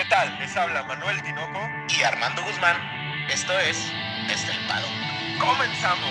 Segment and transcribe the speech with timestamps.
[0.00, 0.38] ¿Qué tal?
[0.38, 1.60] Les habla Manuel Tinoco
[1.94, 2.74] y Armando Guzmán.
[3.30, 3.76] Esto es
[4.32, 4.86] Estelpado.
[5.38, 6.08] ¡Comenzamos!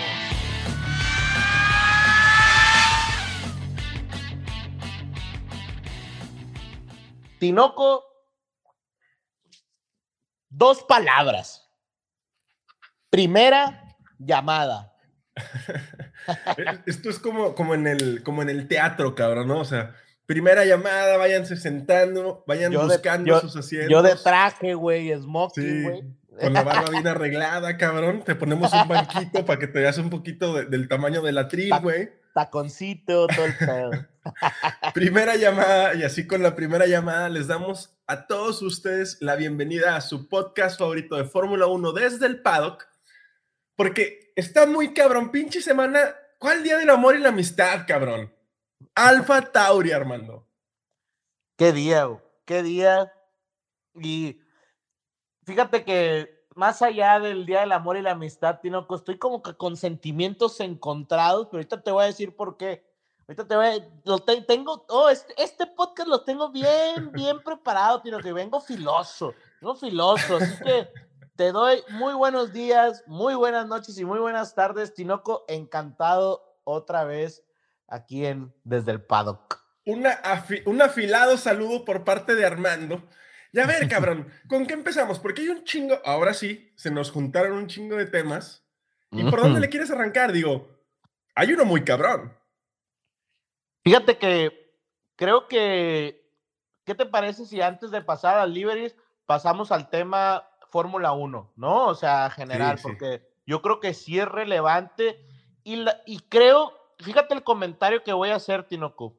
[7.40, 8.04] Tinoco,
[10.48, 11.68] dos palabras.
[13.10, 14.94] Primera llamada.
[16.86, 19.58] Esto es como, como, en el, como en el teatro, cabrón, ¿no?
[19.58, 19.96] O sea,
[20.30, 23.90] primera llamada, váyanse sentando, vayan buscando sus asientos.
[23.90, 26.04] Yo de traje, güey, smoking, güey.
[26.40, 28.22] con la barba bien arreglada, cabrón.
[28.24, 31.68] Te ponemos un banquito para que te veas un poquito del tamaño de la tri,
[31.82, 32.10] güey.
[32.32, 33.90] Taconcito, todo el pedo.
[34.94, 39.96] primera llamada, y así con la primera llamada les damos a todos ustedes la bienvenida
[39.96, 42.86] a su podcast favorito de Fórmula 1 desde el paddock,
[43.74, 45.98] porque está muy cabrón, pinche semana.
[46.38, 48.32] ¿Cuál día del amor y la amistad, cabrón?
[48.94, 50.46] Alfa Tauri, Armando.
[51.56, 52.08] Qué día,
[52.44, 53.12] qué día.
[53.94, 54.40] Y
[55.44, 59.54] fíjate que más allá del Día del Amor y la Amistad, Tinoco, estoy como que
[59.54, 62.84] con sentimientos encontrados, pero ahorita te voy a decir por qué.
[63.28, 68.02] Ahorita te voy a, lo tengo, oh, este, este, podcast lo tengo bien, bien preparado,
[68.02, 70.88] Tino, que vengo filoso, vengo filoso, así que
[71.36, 77.04] te doy muy buenos días, muy buenas noches y muy buenas tardes, Tinoco, encantado otra
[77.04, 77.44] vez
[77.90, 79.60] aquí en Desde el Paddock.
[79.84, 80.20] Una
[80.66, 83.08] un afilado saludo por parte de Armando.
[83.52, 85.18] Ya ver, cabrón, ¿con qué empezamos?
[85.18, 88.64] Porque hay un chingo, ahora sí, se nos juntaron un chingo de temas.
[89.12, 90.30] ¿Y por dónde le quieres arrancar?
[90.30, 90.68] Digo,
[91.34, 92.32] hay uno muy cabrón.
[93.82, 94.72] Fíjate que
[95.16, 96.30] creo que,
[96.84, 98.94] ¿qué te parece si antes de pasar al Liberis
[99.26, 101.86] pasamos al tema Fórmula 1, ¿no?
[101.86, 105.18] O sea, general, porque yo creo que sí es relevante
[105.64, 106.72] y, y creo,
[107.02, 109.16] fíjate el comentario que voy a hacer, Tinoco.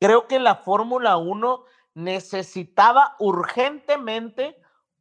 [0.00, 4.56] Creo que la Fórmula 1 necesitaba urgentemente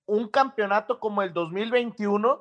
[0.05, 2.39] un campeonato como el 2021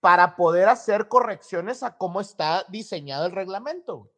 [0.00, 4.10] para poder hacer correcciones a cómo está diseñado el reglamento.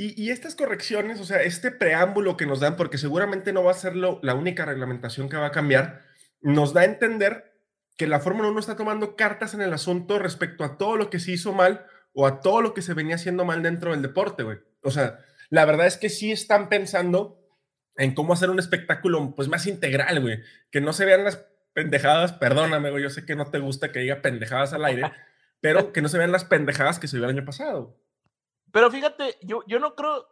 [0.00, 3.74] Y, estas correcciones, o sea, este preámbulo que nos dan, porque seguramente no va a
[3.74, 6.02] ser la única reglamentación que va a cambiar,
[6.40, 7.52] nos da a entender
[7.96, 11.18] que la Fórmula 1 está tomando cartas en el asunto respecto a todo lo que
[11.18, 14.42] se hizo mal o a todo lo que se venía haciendo mal dentro del deporte,
[14.42, 14.58] güey.
[14.82, 15.18] O sea,
[15.50, 17.40] la verdad es que sí están pensando
[17.96, 20.40] en cómo hacer un espectáculo pues más integral, güey.
[20.70, 24.00] Que no se vean las pendejadas, perdóname, güey, yo sé que no te gusta que
[24.00, 25.12] diga pendejadas al aire,
[25.60, 27.96] pero que no se vean las pendejadas que se vio el año pasado.
[28.72, 30.26] Pero fíjate, yo, yo no creo,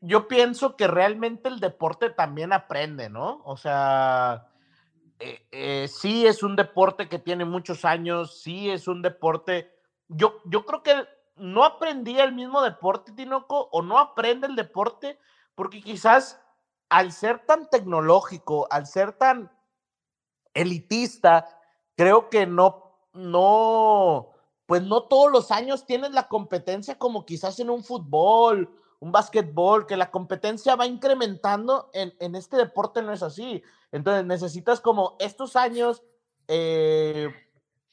[0.00, 3.42] yo, pienso que realmente el deporte también aprende, ¿no?
[3.44, 4.48] O sea,
[5.18, 9.70] eh, eh, sí es un deporte que tiene muchos años, sí es un deporte,
[10.14, 11.06] yo, yo creo que
[11.36, 15.18] no aprendía el mismo deporte, Tinoco, o no aprende el deporte
[15.54, 16.40] porque quizás
[16.88, 19.50] al ser tan tecnológico, al ser tan
[20.54, 21.48] elitista,
[21.96, 24.32] creo que no, no,
[24.66, 28.70] pues no todos los años tienes la competencia como quizás en un fútbol,
[29.00, 33.62] un básquetbol, que la competencia va incrementando en, en este deporte no es así.
[33.90, 36.02] Entonces necesitas como estos años
[36.46, 37.28] eh,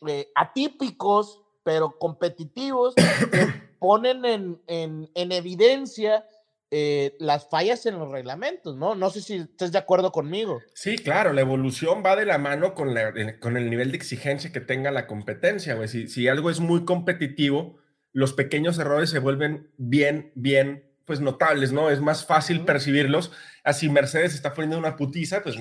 [0.07, 3.05] eh, atípicos, pero competitivos, que
[3.79, 6.25] ponen en, en, en evidencia
[6.71, 8.93] eh, las fallas en los reglamentos, ¿no?
[8.93, 10.61] No sé si estás de acuerdo conmigo.
[10.75, 12.95] Sí, claro, la evolución va de la mano con,
[13.39, 15.87] con el nivel de exigencia que tenga la competencia, güey.
[15.87, 17.77] Si, si, algo es muy competitivo,
[18.13, 21.89] los pequeños errores se vuelven bien, bien, pues notables, ¿no?
[21.89, 23.31] Es más fácil percibirlos.
[23.63, 25.55] Así Mercedes está poniendo una putiza, pues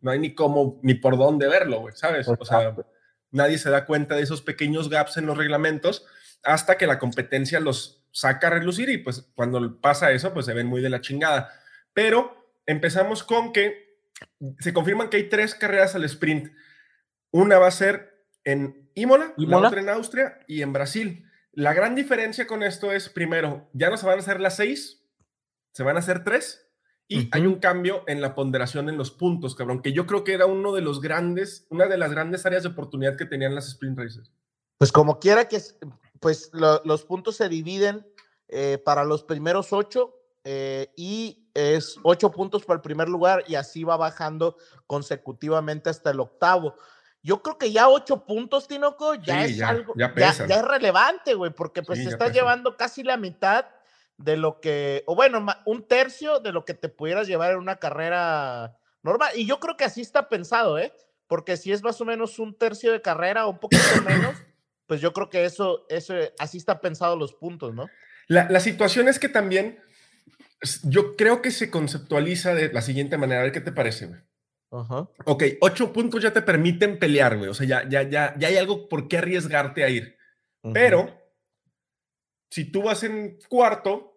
[0.00, 2.26] no, hay ni cómo, ni por dónde verlo, güey, ¿sabes?
[2.26, 2.74] O sea,
[3.32, 6.06] nadie se da cuenta de esos pequeños gaps en los reglamentos
[6.44, 10.54] hasta que la competencia los saca a relucir y pues cuando pasa eso, pues se
[10.54, 11.52] ven muy de la chingada.
[11.92, 13.98] Pero empezamos con que
[14.60, 16.52] se confirman que hay tres carreras al sprint.
[17.30, 21.28] Una va a ser en Imola, la otra en Austria y en Brasil.
[21.52, 25.04] La gran diferencia con esto es, primero, ya no se van a hacer las seis,
[25.72, 26.68] se van a hacer tres.
[27.12, 30.34] Y hay un cambio en la ponderación en los puntos, cabrón, que yo creo que
[30.34, 33.68] era uno de los grandes, una de las grandes áreas de oportunidad que tenían las
[33.68, 34.32] sprint races.
[34.78, 35.60] Pues como quiera que,
[36.20, 38.06] pues los puntos se dividen
[38.48, 40.14] eh, para los primeros ocho
[40.44, 44.56] eh, y es ocho puntos para el primer lugar y así va bajando
[44.86, 46.74] consecutivamente hasta el octavo.
[47.22, 51.82] Yo creo que ya ocho puntos, Tinoco, ya es algo, ya, es relevante, güey, porque
[51.82, 53.66] pues te estás llevando casi la mitad
[54.22, 57.76] de lo que, o bueno, un tercio de lo que te pudieras llevar en una
[57.76, 59.32] carrera normal.
[59.34, 60.92] Y yo creo que así está pensado, ¿eh?
[61.26, 64.36] Porque si es más o menos un tercio de carrera o un poquito menos,
[64.86, 67.88] pues yo creo que eso, eso, así está pensado los puntos, ¿no?
[68.28, 69.78] La, situación es que también
[70.84, 73.40] yo creo que se conceptualiza de la siguiente manera.
[73.40, 74.20] A ver qué te parece, güey.
[74.70, 75.08] Ajá.
[75.26, 77.50] Ok, ocho puntos ya te permiten pelear, güey.
[77.50, 80.16] O sea, ya, ya, ya, ya hay algo por qué arriesgarte a ir.
[80.72, 81.20] Pero,
[82.48, 84.11] si tú vas en cuarto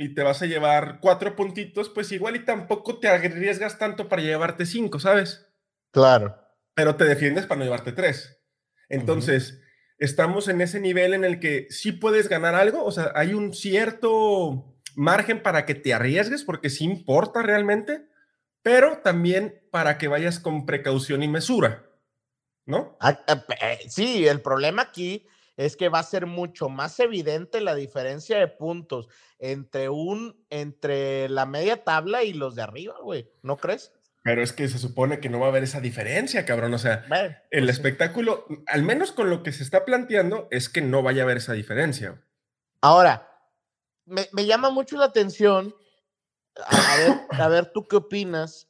[0.00, 4.22] y te vas a llevar cuatro puntitos, pues igual y tampoco te arriesgas tanto para
[4.22, 5.46] llevarte cinco, ¿sabes?
[5.90, 6.38] Claro.
[6.72, 8.40] Pero te defiendes para no llevarte tres.
[8.88, 9.60] Entonces,
[9.98, 13.52] estamos en ese nivel en el que sí puedes ganar algo, o sea, hay un
[13.52, 18.06] cierto margen para que te arriesgues, porque sí importa realmente,
[18.62, 21.90] pero también para que vayas con precaución y mesura,
[22.64, 22.96] ¿no?
[23.00, 25.26] Ah, pe- eh, Sí, el problema aquí
[25.60, 29.08] es que va a ser mucho más evidente la diferencia de puntos
[29.38, 33.30] entre un entre la media tabla y los de arriba, güey.
[33.42, 33.92] ¿No crees?
[34.22, 36.72] Pero es que se supone que no va a haber esa diferencia, cabrón.
[36.72, 37.82] O sea, Bueno, el pues sí.
[37.82, 41.36] espectáculo, al menos con lo que se está planteando, es que no vaya a haber
[41.36, 42.26] esa diferencia.
[42.80, 43.30] Ahora,
[44.06, 45.74] me, me llama mucho la atención.
[46.56, 48.66] A, a ver, a ver, ¿tú qué opinas?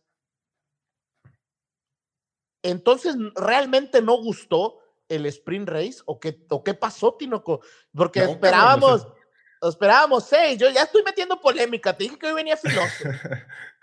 [2.64, 5.96] Entonces, ¿realmente no gustó el sprint race?
[6.06, 7.60] ¿O qué, o qué pasó, Tinoco?
[7.94, 10.58] Porque No, esperábamos, sea- esperábamos seis.
[10.58, 11.92] Yo ya estoy metiendo polémica.
[11.96, 13.04] Te dije que hoy venía filoso.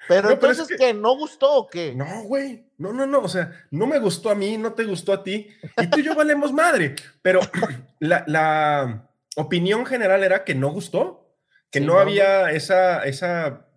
[0.07, 0.94] Pero No, pero es entonces, que- ¿qué?
[0.94, 1.94] ¿No gustó o qué?
[1.94, 2.65] No, güey.
[2.77, 3.19] No, no, no.
[3.19, 5.50] O sea, no me gustó a mí, no te gustó a ti.
[5.81, 6.95] Y tú y yo valemos madre.
[7.21, 7.41] Pero
[8.00, 11.35] la, la opinión general era que no gustó,
[11.71, 13.68] que Sí, no, no, había esa, esa,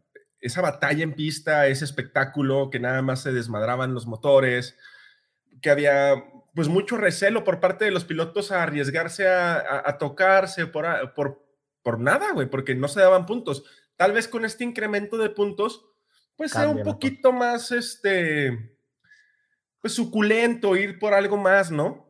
[0.41, 4.77] esa batalla en pista, ese espectáculo, que nada más se desmadraban los motores,
[5.63, 6.23] que había
[6.55, 10.87] pues mucho recelo por parte de los pilotos a arriesgarse a, a- a tocarse por,
[10.87, 11.45] a- por,
[11.83, 13.65] por nada, güey, porque no se daban puntos.
[13.97, 15.85] Tal vez con este incremento de puntos,
[16.37, 18.77] pues sea un poquito más, este,
[19.81, 22.09] pues suculento, ir por algo más, ¿no?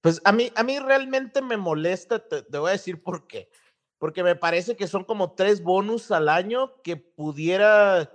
[0.00, 3.50] Pues a mí, a mí realmente me molesta, te, te voy a decir por qué.
[3.98, 8.12] Porque me parece que son como tres bonus al año que pudiera,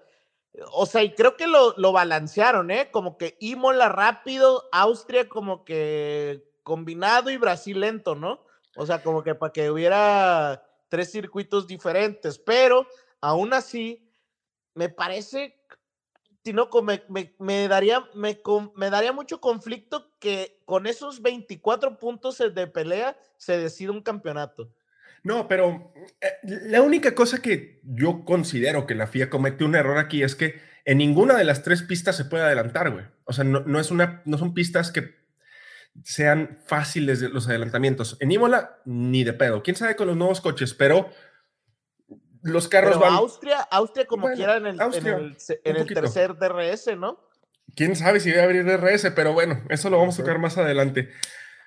[0.72, 2.90] o sea, y creo que lo, lo balancearon, ¿eh?
[2.92, 8.46] Como que Imola rápido, Austria como que combinado y Brasil lento, ¿no?
[8.76, 12.88] O sea, como que para que hubiera tres circuitos diferentes, pero
[13.20, 14.12] aún así,
[14.76, 15.60] me parece,
[16.44, 18.40] Tinoco, me, me, me daría, me,
[18.76, 24.72] me daría mucho conflicto que con esos 24 puntos de pelea se decida un campeonato.
[25.24, 29.98] No, pero eh, la única cosa que yo considero que la FIA comete un error
[29.98, 33.06] aquí es que en ninguna de las tres pistas se puede adelantar, güey.
[33.24, 35.24] O sea, no, no es una, no son pistas que
[36.04, 38.18] sean fáciles de los adelantamientos.
[38.20, 39.64] En Imola, ni de pedo.
[39.64, 41.10] Quién sabe con los nuevos coches, pero
[42.42, 43.14] los carros Pero van.
[43.14, 47.20] Austria, Austria como Bueno, quiera en el, en el en el tercer DRS, ¿no?
[47.76, 50.58] Quién sabe si va a abrir DRS, pero bueno, eso lo vamos a tocar más
[50.58, 51.10] adelante.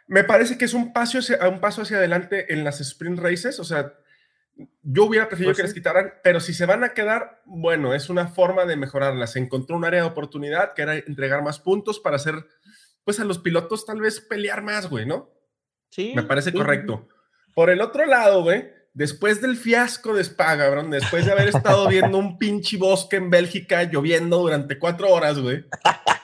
[0.07, 3.59] Me parece que es un paso hacia, un paso hacia adelante en las sprint races.
[3.59, 3.93] O sea,
[4.83, 5.69] yo hubiera preferido Pues que sí.
[5.69, 9.37] les quitaran, pero si se van a quedar, bueno, es una forma de mejorarlas.
[9.37, 12.47] Encontró un área de oportunidad que era entregar más puntos para hacer,
[13.05, 15.31] pues a los pilotos tal vez pelear más, güey, ¿no?
[15.91, 16.13] Sí.
[16.15, 16.57] Me parece sí.
[16.57, 17.09] correcto.
[17.55, 21.89] Por el otro lado, güey, después del fiasco de Spa, cabrón, después de haber estado
[21.89, 25.65] viendo un pinche bosque en Bélgica lloviendo durante cuatro horas, güey.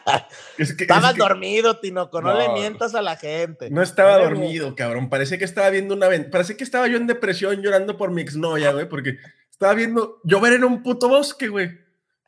[0.59, 3.71] Es que- Estabas es que dormido, Tinoco, no, le mientas a la gente.
[3.71, 5.09] No estaba dormido, cabrón.
[5.09, 8.73] Parecía que estaba viendo una Parece que estaba yo en depresión llorando por mi exnovia,
[8.73, 9.17] güey, porque
[9.51, 11.71] estaba viendo llover en un puto bosque, güey.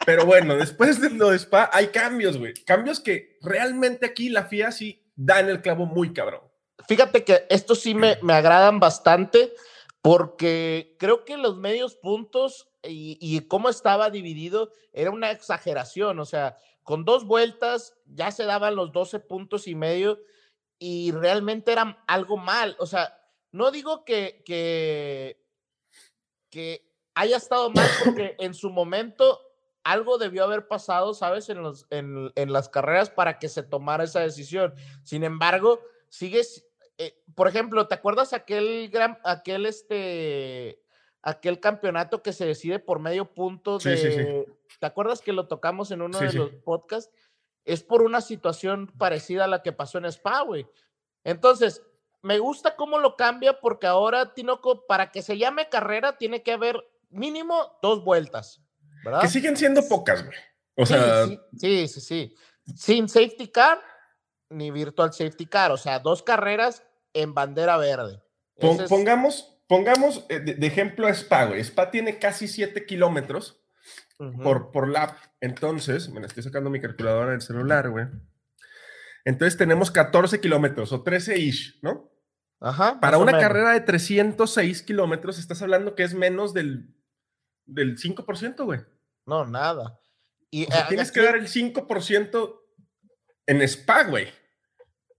[0.07, 2.55] Pero bueno, después de lo de Spa hay cambios, güey.
[2.65, 6.41] Cambios que realmente aquí la FIA sí da en el clavo muy cabrón.
[6.89, 9.53] Fíjate que estos sí me, me agradan bastante
[10.03, 16.19] porque creo que los medios puntos y, y cómo estaba dividido era una exageración.
[16.19, 20.21] O sea, con dos vueltas ya se daban los 12 puntos y medio
[20.79, 22.77] y realmente era algo mal.
[22.79, 23.19] O sea,
[23.51, 25.43] no digo que, que,
[26.51, 29.41] que haya estado mal porque en su momento
[29.83, 31.49] algo debió haber pasado, ¿sabes?
[31.49, 34.75] En, los, en, en las carreras para que se tomara esa decisión.
[35.03, 36.67] Sin embargo, sigues,
[36.99, 40.84] eh, por ejemplo, ¿te acuerdas aquel gran, aquel este,
[41.25, 44.53] aquel campeonato que se decide por medio punto de, sí, sí.
[44.79, 47.13] ¿te acuerdas que lo tocamos en uno de los podcasts?
[47.65, 50.67] Es por una situación parecida a la que pasó en Spa, güey.
[51.25, 51.83] Entonces,
[52.23, 56.53] me gusta cómo lo cambia porque ahora, Tinoco, para que se llame carrera, tiene que
[56.53, 58.63] haber mínimo dos vueltas,
[59.05, 59.23] ¿verdad?
[59.23, 60.39] Que siguen siendo pocas, güey.
[60.77, 60.85] O.
[60.85, 61.27] Sí, sea,
[61.57, 62.37] sí, sí, sí.
[62.77, 63.81] Sin safety car
[64.51, 68.23] ni virtual safety car, o sea, dos carreras en bandera verde.
[68.89, 71.61] pongamos, pongamos eh, de, ejemplo a Spa, güey.
[71.61, 73.61] Spa tiene casi 7 kilómetros
[74.43, 75.17] por, por lap.
[75.41, 78.07] Entonces, me estoy sacando mi calculadora del celular, güey.
[79.25, 82.09] Entonces tenemos 14 kilómetros o 13 ish, ¿no?
[82.61, 86.95] Ajá, Para una carrera de 306 kilómetros, estás hablando que es menos del,
[87.67, 88.81] del 5%, güey.
[89.27, 89.99] No, nada.
[90.51, 92.61] Y O sea, eh, tienes aquí- que dar el 5%
[93.47, 94.29] en spa, güey.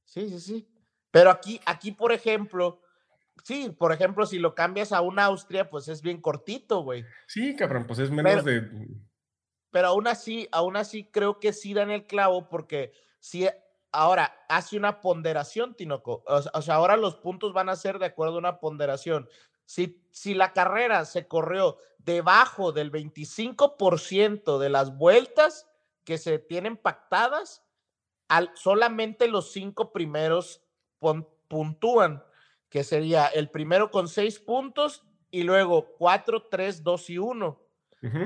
[0.05, 0.71] Sí, sí, sí.
[1.11, 2.79] Pero aquí, aquí, por ejemplo,
[3.43, 7.05] sí, por ejemplo, si lo cambias a un Austria, pues es bien cortito, güey.
[7.27, 8.87] Sí, cabrón, pues es menos Pero- de.
[9.71, 13.47] Pero aún así, aún así creo que sí dan el clavo porque si
[13.91, 16.23] ahora hace una ponderación, Tinoco.
[16.27, 19.27] O, sea- o sea, ahora los puntos van a ser de acuerdo a una ponderación.
[19.65, 25.67] Si, si la carrera se corrió debajo del 25% de las vueltas
[26.03, 27.63] que se tienen pactadas,
[28.27, 30.61] al, solamente los cinco primeros
[30.99, 32.23] pon- puntúan,
[32.75, 37.61] que sería el primero con seis puntos y luego cuatro, tres, dos y uno.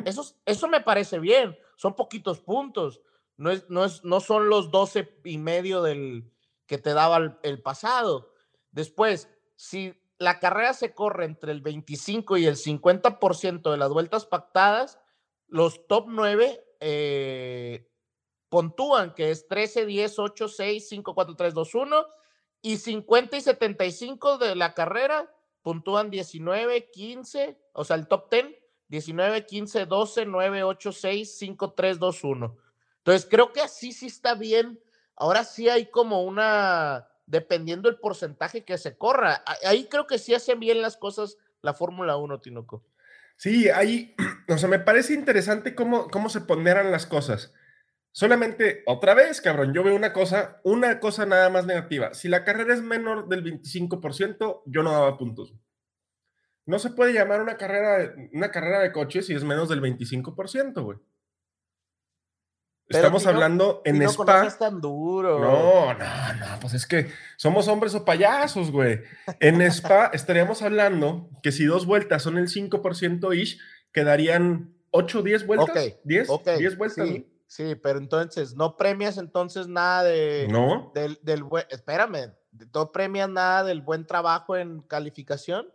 [0.05, 1.55] Eso, eso me parece bien.
[1.75, 2.99] Son poquitos puntos.
[3.37, 6.33] No, es, no, es, no son los 12 y medio del
[6.65, 8.33] que te daba el, el pasado.
[8.71, 14.25] Después, si la carrera se corre entre el 25 y el 50% de las vueltas
[14.25, 14.99] pactadas,
[15.45, 17.87] los top 9 eh,
[18.49, 22.05] puntúan, que es 13, 10, 8, 6, 5, 4, 3, 2, 1.
[22.61, 28.59] Y 50 y 75 de la carrera puntúan 19, 15, o sea, el top 10
[28.89, 32.57] 19, 15, 12, 9, 8, 6, 5, 3, 2, 1.
[32.97, 34.79] Entonces, creo que así sí está bien.
[35.15, 39.43] Ahora sí hay como una, dependiendo el porcentaje que se corra.
[39.63, 42.83] Ahí creo que sí hacen bien las cosas la Fórmula 1, Tinoco.
[43.37, 44.15] Sí, ahí,
[44.49, 47.53] o sea, me parece interesante cómo, cómo se ponderan las cosas.
[48.11, 52.13] Solamente, otra vez, cabrón, yo veo una cosa, una cosa nada más negativa.
[52.13, 55.53] Si la carrera es menor del 25%, yo no daba puntos.
[56.65, 60.83] No se puede llamar una carrera, una carrera de coches si es menos del 25%,
[60.83, 60.97] güey.
[62.89, 64.37] Pero Estamos hablando en Spa.
[64.37, 65.39] No seas tan duro.
[65.39, 69.03] No, no, no, pues es que somos hombres o payasos, güey.
[69.39, 73.59] En Spa estaríamos hablando que si dos vueltas son el 5% ish,
[73.91, 75.69] quedarían 8, 10 vueltas.
[75.69, 77.07] Ok, 10, Ok, 10 vueltas.
[77.07, 82.33] Sí, sí, pero entonces, ¿no premias entonces nada de, No, del, del buen, espérame,
[82.73, 85.67] ¿no premias nada del buen trabajo en calificación?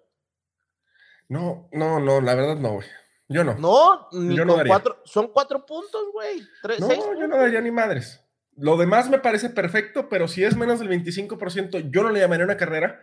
[1.28, 2.88] no, no, no, la verdad no, güey.
[3.28, 3.54] Yo no.
[3.54, 4.72] No, ni Yo no con daría.
[4.74, 6.40] cuatro, son cuatro puntos, güey.
[6.78, 8.22] No, seis yo no daría ni madres.
[8.56, 12.44] Lo demás me parece perfecto, pero si es menos del 25%, yo no le llamaría
[12.44, 13.00] una carrera.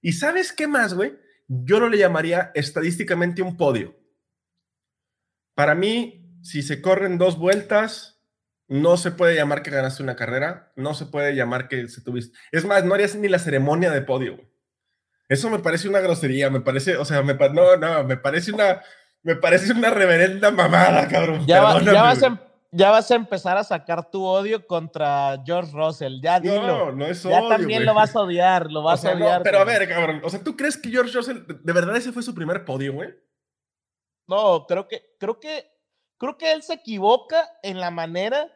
[0.00, 1.18] ¿Y sabes qué más, güey?
[1.48, 3.96] Yo no le llamaría estadísticamente un podio.
[5.54, 8.11] Para mí, si se corren dos vueltas,
[8.72, 12.36] no se puede llamar que ganaste una carrera, no se puede llamar que se tuviste.
[12.52, 14.48] Es más, no harías ni la ceremonia de podio, güey.
[15.28, 18.50] Eso me parece una grosería, me parece, o sea, me, pa- no, no, me parece
[18.52, 18.80] una,
[19.22, 21.46] me parece una reverenda mamada, cabrón.
[21.46, 22.38] Ya, va- ya vas a, em-
[22.70, 26.20] ya vas a empezar a sacar tu odio contra George Russell.
[26.22, 26.66] Ya dilo.
[26.66, 27.86] No, no es ya odio, también güey.
[27.86, 29.42] lo vas a odiar, lo O vas sea, a no, odiar.
[29.42, 30.22] pero a ver, cabrón.
[30.24, 32.94] O sea, ¿tú crees que George Russell, de- de verdad ese fue su primer podio,
[32.94, 33.10] güey?
[34.26, 35.66] No, creo que, creo que,
[36.18, 38.50] creo que él se equivoca en la manera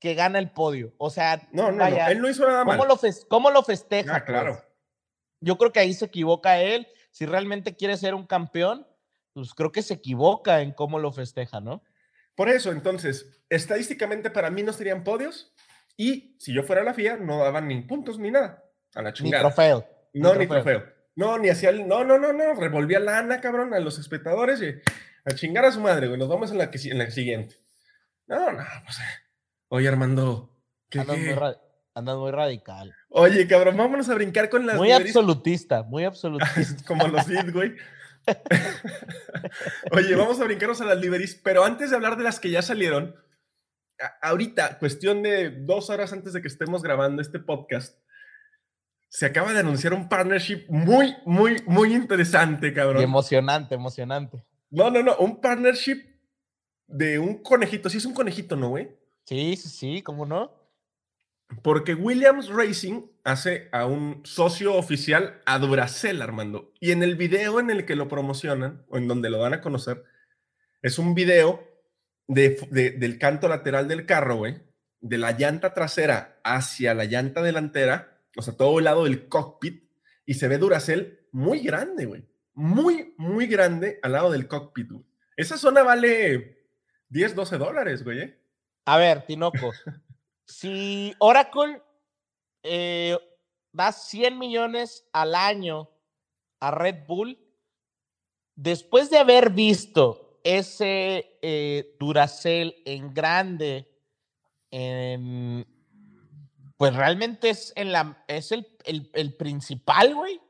[0.00, 0.94] que gana el podio.
[0.98, 2.10] O sea, No, no, vaya, no.
[2.10, 2.76] Él no hizo nada mal.
[2.78, 4.16] ¿cómo, lo fes- cómo lo festeja?
[4.16, 4.54] Ah, claro.
[4.54, 4.64] pues?
[5.40, 6.88] Yo creo que ahí se equivoca él.
[7.10, 8.86] Si realmente quiere ser un campeón,
[9.34, 11.82] pues creo que se equivoca en cómo lo festeja, ¿no?
[12.34, 15.52] Por eso, entonces, estadísticamente para mí no serían podios.
[15.96, 18.64] Y si yo fuera la FIA, no daban ni puntos ni nada.
[18.94, 19.42] A la Ni chingada.
[19.44, 19.86] trofeo.
[20.14, 20.84] No, ni trofeo.
[21.16, 21.86] No, ni hacía el.
[21.86, 22.54] No, no, no, no.
[22.54, 24.74] Revolvía lana, cabrón, a los espectadores y
[25.24, 26.18] a chingar a su madre, güey.
[26.18, 27.56] Nos vamos en la, que, en la siguiente.
[28.26, 28.96] No, no, pues.
[29.72, 30.50] Oye, Armando.
[30.88, 31.34] ¿qué, Andas qué?
[31.34, 31.52] muy,
[31.94, 32.92] andas muy radical.
[33.08, 34.76] Oye, cabrón, vámonos a brincar con las.
[34.76, 36.84] Muy absolutista, muy absolutista.
[36.84, 37.76] como los Sid, güey.
[39.92, 42.62] Oye, vamos a brincarnos a las liveries, pero antes de hablar de las que ya
[42.62, 43.14] salieron,
[44.20, 47.96] ahorita, cuestión de dos horas antes de que estemos grabando este podcast,
[49.08, 53.02] se acaba de anunciar un partnership muy, muy, muy interesante, y cabrón.
[53.02, 54.44] emocionante, emocionante.
[54.70, 56.02] No, no, no, un partnership
[56.88, 57.88] de un conejito.
[57.88, 58.99] Sí, es un conejito, ¿no, güey?
[59.30, 60.50] Sí, sí, sí, ¿cómo no?
[61.62, 66.72] Porque Williams Racing hace a un socio oficial a Duracell, Armando.
[66.80, 69.60] Y en el video en el que lo promocionan, o en donde lo dan a
[69.60, 70.02] conocer,
[70.82, 71.64] es un video
[72.26, 74.62] de, de- del canto lateral del carro, güey,
[75.00, 79.84] de la llanta trasera hacia la llanta delantera, o sea, todo el lado del cockpit,
[80.26, 82.28] y se ve Duracell muy grande, güey.
[82.54, 85.04] Muy, muy grande al lado del cockpit, güey.
[85.36, 86.66] Esa zona vale
[87.10, 88.22] 10, 12 dólares, güey.
[88.22, 88.39] ¿eh?
[88.90, 89.70] A ver, Tinoco,
[90.44, 91.80] si Oracle
[92.64, 93.16] eh,
[93.72, 95.88] da 100 millones al año
[96.58, 97.38] a Red Bull,
[98.56, 103.88] después de haber visto ese eh, Duracell en grande,
[104.72, 105.64] en-
[106.76, 110.40] pues realmente es, en la, es el, el- el principal, güey.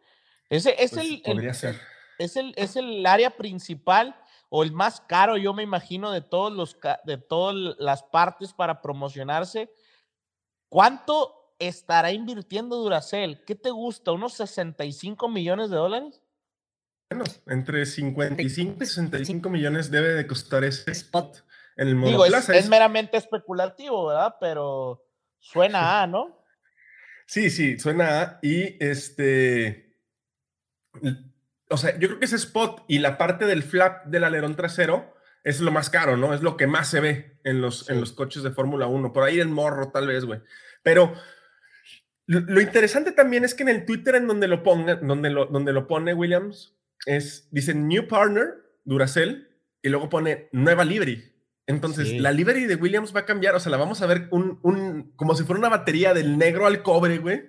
[0.48, 1.78] Ese es Pues el, el- podría ser.
[2.18, 4.16] es el, es el área principal.
[4.50, 8.82] O el más caro, yo me imagino, de, todos los, de todas las partes para
[8.82, 9.72] promocionarse.
[10.68, 13.44] ¿Cuánto estará invirtiendo Duracell?
[13.46, 14.12] ¿Qué te gusta?
[14.12, 16.20] ¿Unos 65 millones de dólares?
[17.10, 21.44] Bueno, entre 55 y 65 millones debe de costar ese spot
[21.76, 24.36] en el Digo, es, es, meramente especulativo, ¿verdad?
[24.40, 25.06] Pero
[25.38, 26.44] suena a, ¿no?
[27.26, 28.38] Sí, sí, suena a.
[28.42, 29.96] Y este.
[31.70, 35.14] O sea, yo creo que ese spot y la parte del flap del alerón trasero
[35.44, 36.34] es lo más caro, ¿no?
[36.34, 39.12] Es lo que más se ve en los, en los coches de Fórmula 1.
[39.12, 40.40] Por ahí el morro, tal vez, güey.
[40.82, 41.14] Pero
[42.26, 45.46] lo, lo, interesante también es que en el Twitter, en donde lo, ponga, donde lo,
[45.46, 49.48] donde lo pone Williams, es, dice New Partner, Duracell,
[49.82, 51.30] y luego pone Nueva Livery.
[51.66, 52.18] Entonces, sí.
[52.18, 55.12] la livery de Williams va a cambiar, o sea, la vamos a ver un, un,
[55.14, 57.48] como si fuera una batería del negro al cobre, güey.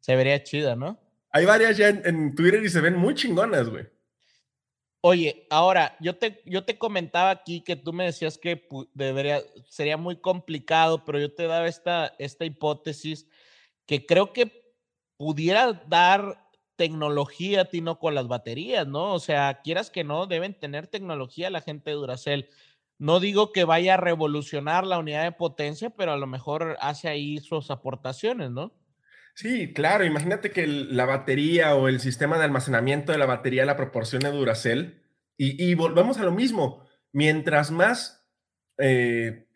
[0.00, 0.98] Se vería chida, ¿no?
[1.30, 3.86] Hay varias ya en, en Twitter y se ven muy chingonas, güey.
[5.00, 9.96] Oye, ahora, yo te, yo te comentaba aquí que tú me decías que debería, sería
[9.96, 13.28] muy complicado, pero yo te daba esta, esta hipótesis
[13.86, 14.74] que creo que
[15.16, 19.14] pudiera dar tecnología, Tino, con las baterías, ¿no?
[19.14, 22.48] O sea, quieras que no, deben tener tecnología la gente de Duracell.
[22.98, 27.08] No digo que vaya a revolucionar la unidad de potencia, pero a lo mejor hace
[27.08, 28.72] ahí sus aportaciones, ¿no?
[29.38, 30.04] Sí, claro.
[30.04, 35.00] Imagínate que la batería o el sistema de almacenamiento de la batería la proporciona Duracell.
[35.36, 36.84] Y, y volvemos a lo mismo.
[37.12, 38.26] Mientras más
[38.78, 39.46] eh,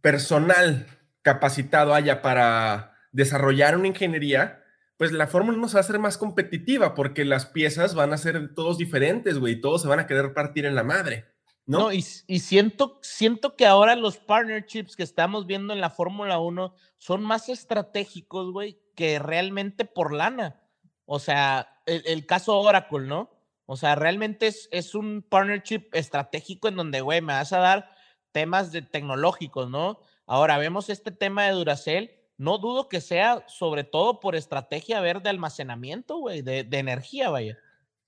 [0.00, 0.88] personal
[1.22, 4.64] capacitado haya para desarrollar una ingeniería,
[4.96, 8.18] pues la fórmula no se va a hacer más competitiva porque las piezas van a
[8.18, 9.60] ser todos diferentes, güey.
[9.60, 11.31] Todos se van a querer partir en la madre.
[11.64, 11.92] ¿No?
[11.92, 16.74] y, y, siento, siento que ahora los partnerships que estamos viendo en la Fórmula 1
[16.98, 20.60] son más estratégicos, güey, que realmente por lana.
[21.04, 23.30] O sea, el, caso Oracle, ¿no?
[23.66, 27.90] O sea, realmente es, es un partnership estratégico en donde, güey, me vas a dar
[28.32, 30.00] temas de tecnológicos, ¿no?
[30.26, 32.10] Ahora vemos este tema de Duracell.
[32.38, 37.56] No dudo que sea sobre todo por estrategia ver de almacenamiento, güey, de energía, vaya.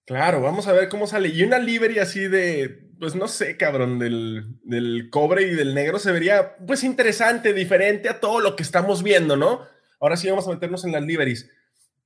[0.06, 1.28] Claro, vamos a ver cómo sale.
[1.28, 5.98] Y una livery así de, pues no sé, cabrón, del, del, cobre y del negro
[5.98, 9.62] se vería, pues interesante, diferente a todo lo que estamos viendo, ¿no?
[10.00, 11.50] Ahora sí vamos a meternos en las liveries.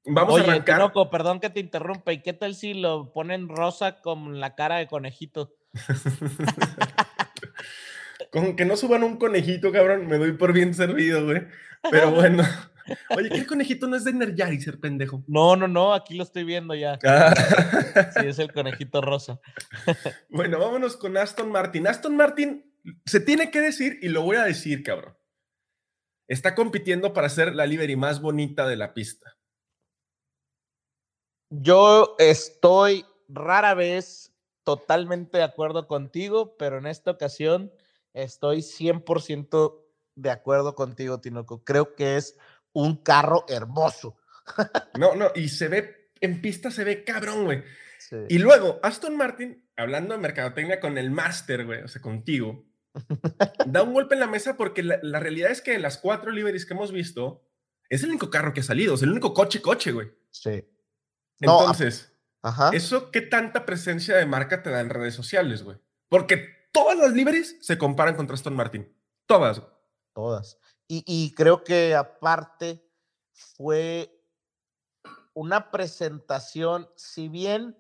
[0.05, 0.77] Vamos Oye, a arrancar.
[0.77, 2.13] Tinoco, perdón que te interrumpa.
[2.13, 5.55] ¿Y qué tal si lo ponen rosa con la cara de conejito?
[8.31, 11.43] con que no suban un conejito, cabrón, me doy por bien servido, güey.
[11.91, 12.45] Pero bueno.
[13.17, 15.25] Oye, ¿qué conejito no es de Energizer, pendejo?
[15.27, 16.99] No, no, no, aquí lo estoy viendo ya.
[17.05, 17.35] Ah.
[18.19, 19.41] Sí, es el conejito rosa.
[20.31, 21.87] Bueno, vámonos con Aston Martin.
[21.87, 22.65] Aston Martin
[23.07, 25.17] se tiene que decir, y lo voy a decir, cabrón.
[26.29, 29.37] Está compitiendo para ser la livery más bonita de la pista.
[31.51, 37.73] Yo estoy rara vez totalmente de acuerdo contigo, pero en esta ocasión
[38.13, 39.83] estoy 100%
[40.15, 41.65] de acuerdo contigo, Tinoco.
[41.65, 42.37] Creo que es
[42.73, 44.17] un carro hermoso.
[44.99, 47.63] No, no, y se ve, en pista se ve cabrón, güey.
[47.99, 48.17] Sí.
[48.29, 52.65] Y luego, Aston Martin, hablando de mercadotecnia con el máster, güey, o sea, contigo,
[53.67, 56.65] da un golpe en la mesa porque la, la, realidad es que las cuatro liveries
[56.65, 57.45] que hemos visto,
[57.89, 60.09] es el único carro que ha salido, es el único coche, coche, güey.
[60.31, 60.65] Sí.
[61.41, 62.71] Entonces, ajá.
[62.73, 65.79] ¿eso qué tanta presencia de marca te da en redes sociales, güey?
[66.09, 68.93] Porque todas las liveries se comparan contra Aston Martin.
[69.27, 69.63] Todas.
[70.15, 70.59] Todas.
[70.89, 72.83] Y, y, creo que aparte
[73.33, 74.25] fue
[75.35, 77.77] una presentación, si bien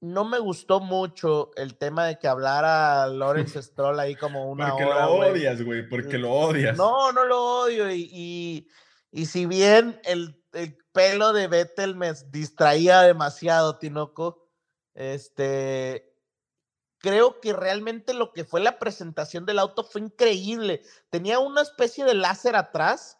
[0.00, 4.84] no me gustó mucho el tema de que hablara Lawrence Stroll ahí como una porque
[4.84, 5.06] hora.
[5.06, 6.76] Porque lo odias, güey, porque lo odias.
[6.76, 7.90] No, no lo odio.
[7.90, 8.68] Y, y,
[9.12, 14.48] y si bien el, el, pelo de Vettel me distraía demasiado, Tinoco,
[14.94, 16.09] este,
[17.00, 20.82] creo que realmente lo que fue la presentación del auto fue increíble.
[21.08, 23.18] Tenía una especie de láser atrás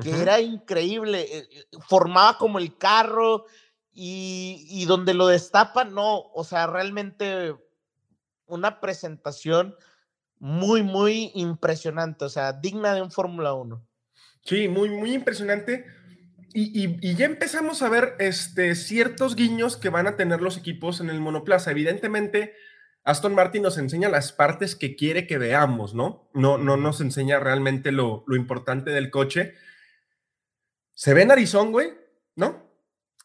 [0.00, 0.22] que uh -huh.
[0.22, 1.48] era increíble, eh,
[1.86, 3.46] formaba como el carro
[3.92, 7.54] y, y, donde lo destapan, no, o sea, realmente
[8.46, 9.76] una presentación
[10.38, 13.86] muy, muy impresionante, o sea, digna de un Fórmula 1.
[14.44, 15.86] Sí, muy, muy impresionante.
[16.54, 20.56] Y, y, y, ya empezamos a ver este, ciertos guiños que van a tener los
[20.56, 21.70] equipos en el monoplaza.
[21.70, 22.54] Evidentemente,
[23.04, 26.28] Aston Martin nos enseña las partes que quiere que veamos, ¿no?
[26.34, 29.54] No, no nos enseña realmente lo, lo importante del coche.
[30.94, 31.90] Se ve narizón, güey,
[32.36, 32.70] ¿no?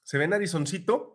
[0.03, 1.13] Se ve narizoncito.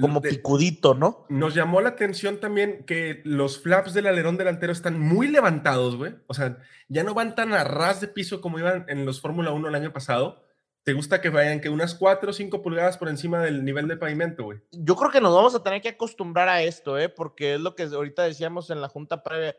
[0.00, 1.26] Como de, picudito, ¿no?
[1.28, 6.14] Nos llamó la atención también que los flaps del alerón delantero están muy levantados, güey.
[6.26, 6.58] O sea,
[6.88, 9.74] ya no van tan a ras de piso como iban en los Fórmula 1 el
[9.74, 10.45] año pasado.
[10.86, 13.96] ¿Te gusta que vayan que unas 4 o 5 pulgadas por encima del nivel de
[13.96, 14.60] pavimento, güey?
[14.70, 17.08] Yo creo que nos vamos a tener que acostumbrar a esto, ¿eh?
[17.08, 19.56] Porque es lo que ahorita decíamos en la junta previa.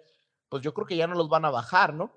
[0.47, 2.13] Pues yo creo que ya no los van a bajar, ¿no?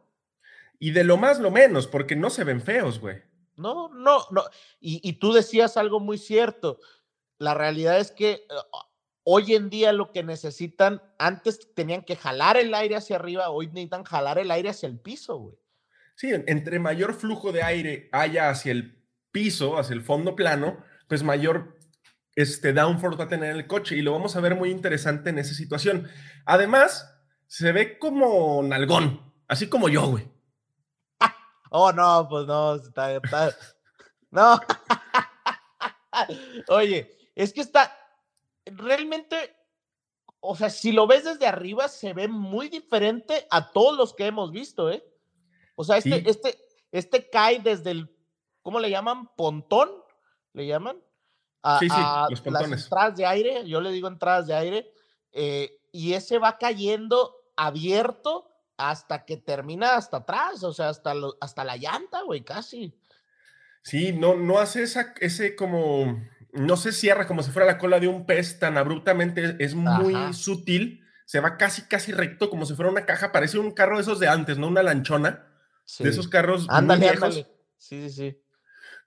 [0.78, 3.20] Y de lo más, lo menos, porque no se ven feos, güey.
[3.56, 4.44] No, no, no.
[4.78, 6.78] Y, y, tú decías algo muy cierto.
[7.38, 8.76] La realidad es que uh,
[9.24, 13.66] hoy en día lo que necesitan, antes tenían que jalar el aire hacia arriba, hoy
[13.66, 15.56] necesitan jalar el aire hacia el piso, güey.
[16.14, 18.99] Sí, entre mayor flujo de aire haya hacia el
[19.30, 21.78] piso, hacia el fondo plano, pues mayor
[22.36, 25.38] este downforce va a tener el coche y lo vamos a ver muy interesante en
[25.38, 26.08] esa situación.
[26.44, 27.10] Además,
[27.46, 30.28] se ve como nalgón, así como yo, güey.
[31.72, 33.54] Oh, no, pues no, está, está...
[34.32, 34.60] no.
[36.68, 37.96] Oye, es que está
[38.66, 39.56] realmente,
[40.40, 44.26] o sea, si lo ves desde arriba, se ve muy diferente a todos los que
[44.26, 45.04] hemos visto, ¿eh?
[45.76, 46.24] O sea, este, sí.
[46.26, 46.58] este,
[46.90, 48.08] este cae desde el
[48.62, 49.28] ¿cómo le llaman?
[49.36, 49.90] Pontón,
[50.52, 50.96] le llaman.
[51.62, 52.70] A, sí, sí, a los pontones.
[52.70, 54.92] Las entradas de aire, yo le digo entradas de aire,
[55.32, 61.36] eh, y ese va cayendo abierto hasta que termina hasta atrás, o sea, hasta, lo,
[61.40, 62.98] hasta la llanta, güey, casi.
[63.82, 66.18] Sí, no, no hace esa, ese como,
[66.52, 70.14] no se cierra como si fuera la cola de un pez tan abruptamente, es muy
[70.14, 70.32] Ajá.
[70.32, 74.02] sutil, se va casi, casi recto, como si fuera una caja, parece un carro de
[74.02, 74.68] esos de antes, ¿no?
[74.68, 75.46] Una lanchona,
[75.84, 76.04] sí.
[76.04, 77.36] de esos carros ándale, muy viejos.
[77.36, 77.46] Ándale.
[77.76, 78.42] Sí, sí, sí.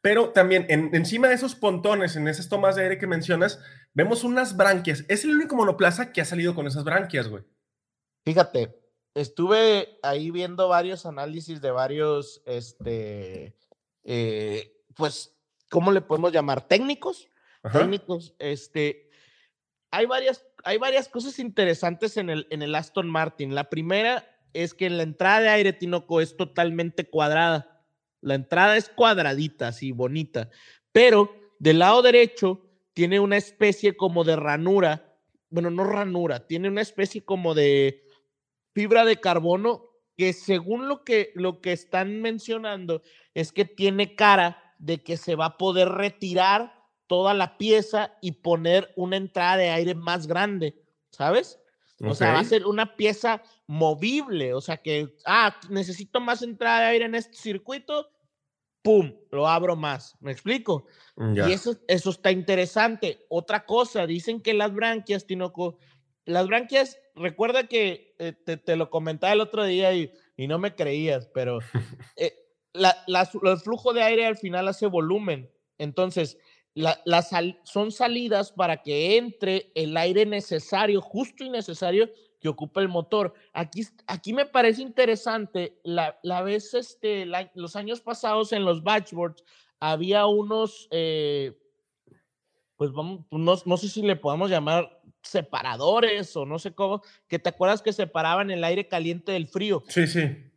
[0.04, 3.62] Pero también en, encima de esos pontones, en esas tomas de aire que mencionas,
[3.94, 5.06] vemos unas branquias.
[5.08, 7.46] Es el único monoplaza que ha salido con esas branquias, güey.
[8.26, 8.78] Fíjate,
[9.14, 13.56] estuve ahí viendo varios análisis de varios, este,
[14.04, 15.38] eh, pues,
[15.70, 16.68] ¿cómo le podemos llamar?
[16.68, 17.30] Técnicos.
[17.64, 17.80] Ajá.
[17.80, 19.10] Técnicos, este,
[19.90, 23.56] hay varias, hay varias cosas interesantes en el, en el Aston Martin.
[23.56, 27.73] La primera es que en la entrada de aire Tinoco es totalmente cuadrada.
[28.24, 30.50] La entrada es cuadradita, así bonita,
[30.92, 32.62] pero del lado derecho
[32.94, 35.18] tiene una especie como de ranura,
[35.50, 38.04] bueno, no ranura, tiene una especie como de
[38.74, 43.02] fibra de carbono que según lo que, lo que están mencionando
[43.34, 46.74] es que tiene cara de que se va a poder retirar
[47.08, 51.60] toda la pieza y poner una entrada de aire más grande, ¿sabes?
[52.00, 56.82] O sea, va a ser una pieza movible, o sea que, ah, necesito más entrada
[56.82, 58.10] de aire en este circuito,
[58.84, 59.16] ¡pum!
[59.32, 60.86] Lo abro más, ¿me explico?
[61.34, 61.50] Ya.
[61.50, 63.26] Y eso, eso está interesante.
[63.30, 65.80] Otra cosa, dicen que las branquias, Tinoco,
[66.26, 70.60] las branquias, recuerda que eh, te, te, lo comentaba el otro día y, y no
[70.60, 71.60] me creías, pero
[72.18, 72.34] eh,
[72.74, 75.50] la, la, el flujo de aire al final hace volumen.
[75.78, 76.38] Entonces,
[76.76, 82.10] la, la sal, son salidas para que entre el aire necesario, justo y necesario
[82.44, 83.34] que ocupa el motor.
[83.54, 88.84] Aquí, aquí me parece interesante, la, la vez, este, la, los años pasados en los
[88.84, 89.46] batchboards
[89.80, 91.58] había unos, eh,
[92.76, 97.40] pues vamos, no, no sé si le podemos llamar separadores o no sé cómo, que
[97.40, 99.82] te acuerdas que separaban el aire caliente del frío.
[99.88, 100.52] Sí, sí.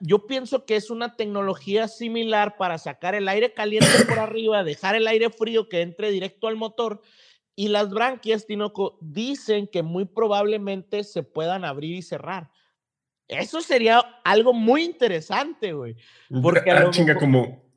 [0.00, 4.94] Yo pienso que es una tecnología similar para sacar el aire caliente por arriba, dejar
[4.94, 7.02] el aire frío que entre directo al motor
[7.58, 12.52] y las branquias, Tinoco, dicen que muy probablemente se puedan abrir y cerrar.
[13.26, 15.96] Eso sería algo muy interesante, güey.
[16.40, 17.68] Porque ah, chinga, como.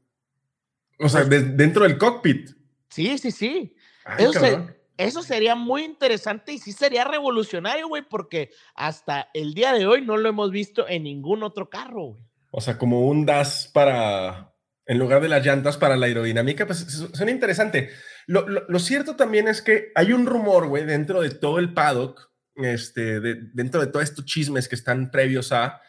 [0.99, 2.51] O sea, de, dentro del cockpit.
[2.91, 3.75] Sí, sí, sí.
[4.05, 4.59] Ay, eso, se,
[4.97, 10.05] eso, sería muy interesante y sí sería revolucionario, güey, porque hasta el día de hoy
[10.05, 12.23] no lo hemos visto en ningún otro carro, güey.
[12.51, 14.53] O sea, como un DAS para.
[14.85, 17.89] En lugar de las llantas para la aerodinámica, pues suena interesante.
[18.27, 21.73] Lo, lo, lo, cierto también es que hay un rumor, güey, dentro de todo el
[21.73, 25.81] paddock, este, de, dentro de todos estos chismes que están previos a,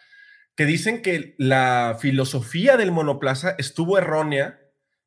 [0.57, 4.61] que dicen que la filosofía del monoplaza estuvo errónea,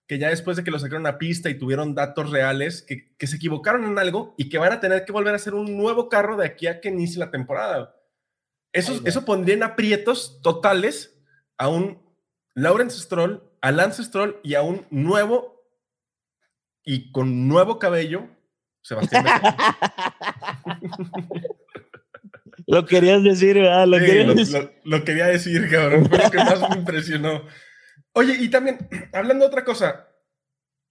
[0.08, 3.28] que ya después de que lo sacaron a pista y tuvieron datos reales, que, que
[3.28, 6.10] se equivocaron en algo y que van a tener que volver a hacer un nuevo
[6.10, 7.96] carro de aquí a que inicie la temporada.
[8.72, 11.18] Eso, Ay, eso pondría en aprietos totales
[11.58, 12.04] a un
[12.54, 15.55] Lawrence Stroll, a Lance Stroll y a un nuevo
[16.86, 18.30] y con nuevo cabello,
[18.82, 19.26] Sebastián
[22.68, 23.86] Lo querías decir, ¿verdad?
[23.88, 24.72] Lo, sí, querías lo, decir.
[24.84, 26.08] Lo, lo, quería decir, cabrón.
[26.08, 27.44] Fue lo que más me impresionó.
[28.14, 30.08] Oye, y también, hablando de otra cosa,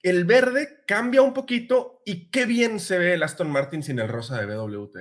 [0.03, 4.09] el verde cambia un poquito y qué bien se ve el Aston Martin sin el
[4.09, 4.97] rosa de BWT.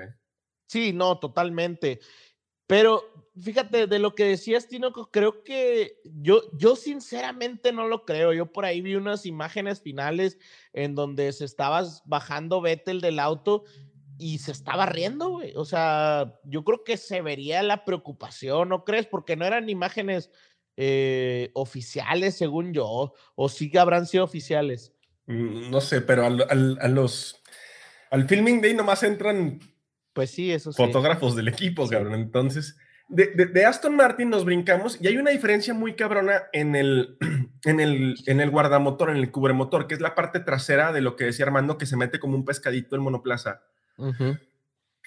[0.67, 1.99] Sí, no, totalmente.
[2.67, 3.03] Pero
[3.41, 8.33] fíjate, de lo que decías, Tino, creo que yo, yo sinceramente no lo creo.
[8.33, 10.37] Yo por ahí vi unas imágenes finales
[10.71, 13.63] en donde se estaba bajando Vettel del auto
[14.17, 15.53] y se estaba riendo, güey.
[15.55, 19.07] O sea, yo creo que se vería la preocupación, ¿no crees?
[19.07, 20.31] Porque no eran imágenes
[20.77, 24.93] eh, oficiales, según yo, o sí que habrán sido oficiales.
[25.25, 27.41] Mm, no sé, pero al, al, a los
[28.09, 29.59] al filming day nomás entran
[30.13, 30.77] pues sí, eso sí.
[30.77, 32.13] fotógrafos del equipo, cabrón.
[32.15, 32.77] Entonces,
[33.09, 37.17] de, de, de, Aston Martin nos brincamos y hay una diferencia muy cabrona en el,
[37.65, 41.15] en el, en el guardamotor, en el cubremotor, que es la parte trasera de lo
[41.15, 43.61] que decía Armando, que se mete como un pescadito en monoplaza.
[43.97, 44.39] Uh -huh.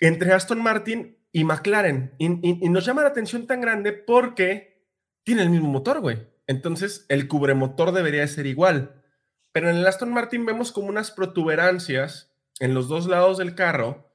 [0.00, 2.14] Entre Aston Martin y McLaren.
[2.18, 4.84] Y, y, y, nos llama la atención tan grande porque
[5.22, 6.18] tiene el mismo motor, güey.
[6.46, 9.02] Entonces, el cubremotor debería ser igual.
[9.52, 14.06] Pero en el Aston Martin vemos como unas protuberancias en los dos lados del carro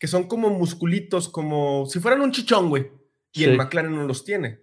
[0.00, 2.90] que son como musculitos, como si fueran un chichón, güey.
[3.32, 3.44] Y sí.
[3.44, 4.58] el McLaren no los tiene.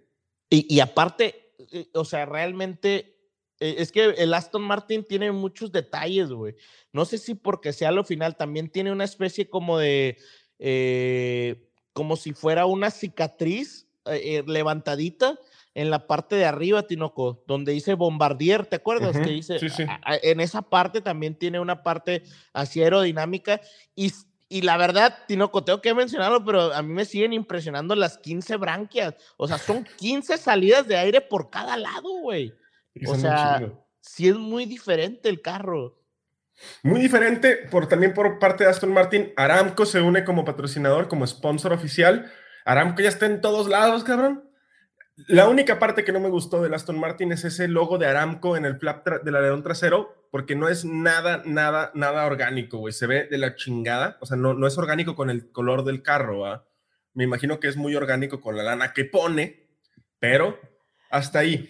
[0.50, 3.18] Y, y, aparte, eh, o sea, realmente
[3.60, 6.56] eh, es que el Aston Martin tiene muchos detalles, güey.
[6.92, 10.18] No sé si porque sea lo final, también tiene una especie como de,
[10.58, 15.38] eh, como si fuera una cicatriz eh, levantadita
[15.74, 19.14] en la parte de arriba, Tinoco, donde dice Bombardier, ¿te acuerdas?
[19.14, 19.24] Uh -huh.
[19.24, 19.84] Que dice, sí, sí.
[19.84, 23.60] A, a, en esa parte también tiene una parte así aerodinámica
[23.94, 24.10] y
[24.48, 28.56] y la verdad, Tinoco, tengo que mencionarlo, pero a mí me siguen impresionando las 15
[28.56, 29.14] branquias.
[29.36, 32.54] O sea, son 15 salidas de aire por cada lado, güey.
[33.06, 33.60] O sea,
[34.00, 35.98] sí es muy diferente el carro.
[36.82, 39.32] Muy diferente, por, también por parte de Aston Martin.
[39.36, 42.32] Aramco se une como patrocinador, como sponsor oficial.
[42.64, 44.47] Aramco ya está en todos lados, cabrón.
[45.26, 48.56] La única parte que no me gustó del Aston Martin es ese logo de Aramco
[48.56, 52.92] en el flap del alerón trasero, porque no es nada, nada, nada orgánico, güey.
[52.92, 54.16] Se ve de la chingada.
[54.20, 56.66] O sea, no, no es orgánico con el color del carro, ¿va?
[57.14, 59.66] Me imagino que es muy orgánico con la lana que pone,
[60.20, 60.58] pero
[61.10, 61.68] hasta ahí.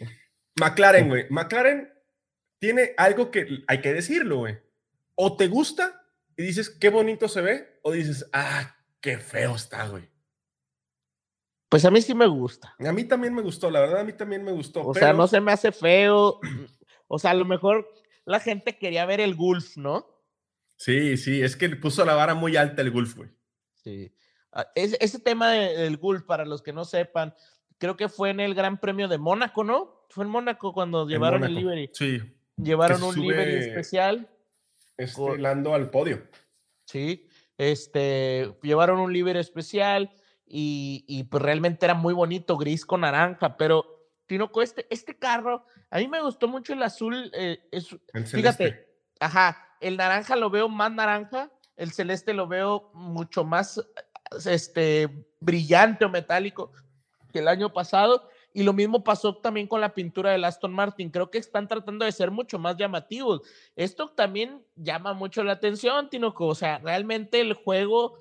[0.60, 1.26] McLaren, güey.
[1.30, 1.90] McLaren
[2.58, 4.58] tiene algo que hay que decirlo, güey.
[5.14, 6.04] O te gusta
[6.36, 10.08] y dices qué bonito se ve, o dices, ah, qué feo está, güey.
[11.68, 12.74] Pues a mí sí me gusta.
[12.78, 14.80] A mí también me gustó, la verdad, a mí también me gustó.
[14.82, 15.06] O pero...
[15.06, 16.40] sea, no se me hace feo.
[17.10, 17.90] O sea, a lo mejor
[18.26, 20.06] la gente quería ver el Gulf, ¿no?
[20.76, 23.30] Sí, sí, es que puso la vara muy alta el Gulf, güey.
[23.82, 24.12] Sí.
[24.74, 27.34] Ese, ese tema del Gulf, para los que no sepan,
[27.78, 30.04] creo que fue en el Gran Premio de Mónaco, ¿no?
[30.10, 31.58] Fue en Mónaco cuando en llevaron Mónaco.
[31.58, 31.90] el livery.
[31.94, 32.20] Sí.
[32.56, 34.28] Llevaron un livery especial.
[34.98, 35.40] Este, con...
[35.40, 36.28] Lando al podio.
[36.84, 37.26] Sí,
[37.56, 40.12] este, llevaron un livery especial
[40.48, 45.64] y, y, pues realmente era muy bonito, gris con naranja, pero Tinoco, este, este carro,
[45.90, 48.88] a mí me gustó mucho el azul, eh, es, el fíjate, celeste.
[49.20, 53.80] ajá, el naranja lo veo más naranja, el celeste lo veo mucho más
[54.46, 56.72] este, brillante o metálico
[57.32, 61.10] que el año pasado, y lo mismo pasó también con la pintura del Aston Martin.
[61.10, 63.42] Creo que están tratando de ser mucho más llamativos.
[63.76, 66.46] Esto también llama mucho la atención, Tinoco.
[66.46, 68.18] O sea, realmente el juego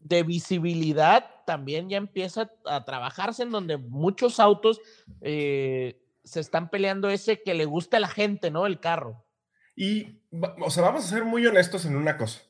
[0.00, 4.80] de visibilidad también ya empieza a trabajarse en donde muchos autos
[5.20, 8.66] eh, se están peleando ese que le gusta a la gente, ¿no?
[8.66, 9.24] El carro.
[9.76, 10.20] Y,
[10.60, 12.42] o sea, vamos a ser muy honestos en una cosa.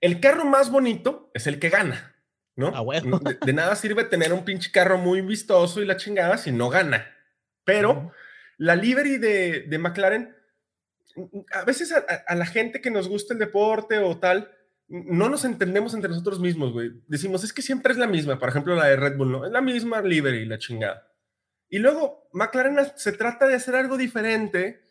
[0.00, 2.16] El carro más bonito es el que gana,
[2.56, 2.72] ¿no?
[2.74, 3.18] Ah, bueno.
[3.20, 6.68] de, de, nada sirve tener un pinche carro muy vistoso y la chingada si no
[6.68, 7.06] gana.
[7.64, 8.12] Pero uh -huh.
[8.58, 10.36] la livery de, de, McLaren,
[11.52, 14.50] a veces a, a la gente que nos gusta el deporte o tal,
[14.88, 16.90] no nos entendemos entre nosotros mismos, güey.
[17.08, 18.38] Decimos, es que siempre es la misma.
[18.38, 19.46] Por ejemplo, la de Red Bull, ¿no?
[19.46, 21.08] Es la misma livery, la chingada.
[21.70, 24.82] Y luego, McLaren se trata de hacer algo diferente.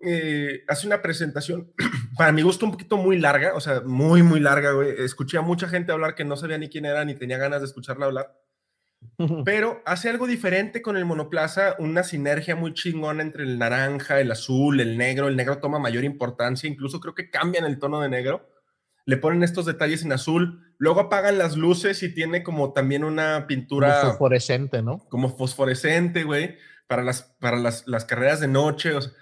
[0.00, 1.72] Eh, hace una presentación,
[2.18, 4.90] para mi gusto, un poquito muy larga, o sea, muy, muy larga, güey.
[4.98, 7.66] Escuché a mucha gente hablar que no sabía ni quién era, ni tenía ganas de
[7.66, 8.36] escucharla hablar.
[9.44, 14.32] Pero hace algo diferente con el monoplaza, una sinergia muy chingona entre el naranja, el
[14.32, 15.28] azul, el negro.
[15.28, 18.53] El negro toma mayor importancia, incluso creo que cambian el tono de negro
[19.06, 23.46] le ponen estos detalles en azul, luego apagan las luces y tiene como también una
[23.46, 24.00] pintura...
[24.00, 25.00] Como fosforescente, ¿no?
[25.10, 28.94] Como fosforescente, güey, para las, para las, las carreras de noche.
[28.94, 29.12] O sea,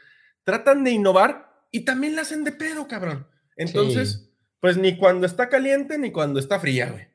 [0.45, 3.27] tratan de innovar y también la hacen de pedo, cabrón.
[3.57, 4.37] Entonces, sí.
[4.61, 7.09] pues ni cuando está caliente ni cuando está fría, güey.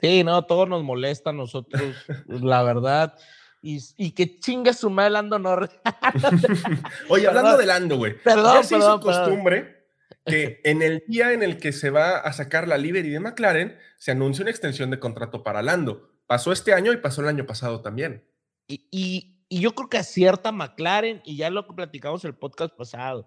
[0.00, 1.82] Sí, no, todo nos molesta a nosotros,
[2.26, 3.14] la verdad.
[3.60, 5.70] Y, y, que chinga su madre Lando Norris.
[7.08, 8.20] Oye, hablando de Lando, güey.
[8.20, 9.81] Perdón, ya se perdón, hizo costumbre...
[10.24, 13.76] Que en el día en el que se va a sacar la livery de McLaren,
[13.98, 16.10] se anuncia una extensión de contrato para Lando.
[16.26, 18.24] Pasó este año y pasó el año pasado también.
[18.68, 22.74] Y, y, y yo creo que acierta McLaren, y ya lo que platicamos el podcast
[22.76, 23.26] pasado,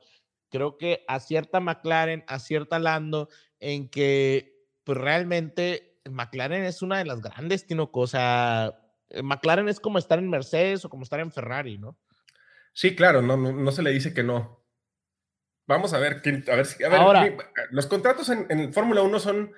[0.49, 3.29] creo que acierta McLaren, acierta Lando,
[3.59, 8.79] en que pues realmente McLaren es una de las grandes, Tino, o sea,
[9.21, 11.97] McLaren es como estar en Mercedes o como estar en Ferrari, ¿no?
[12.73, 14.64] Sí, claro, no, no, no se le dice que no.
[15.67, 17.37] Vamos a ver, a ver, a ver Ahora,
[17.71, 19.51] los contratos en, en Fórmula 1 son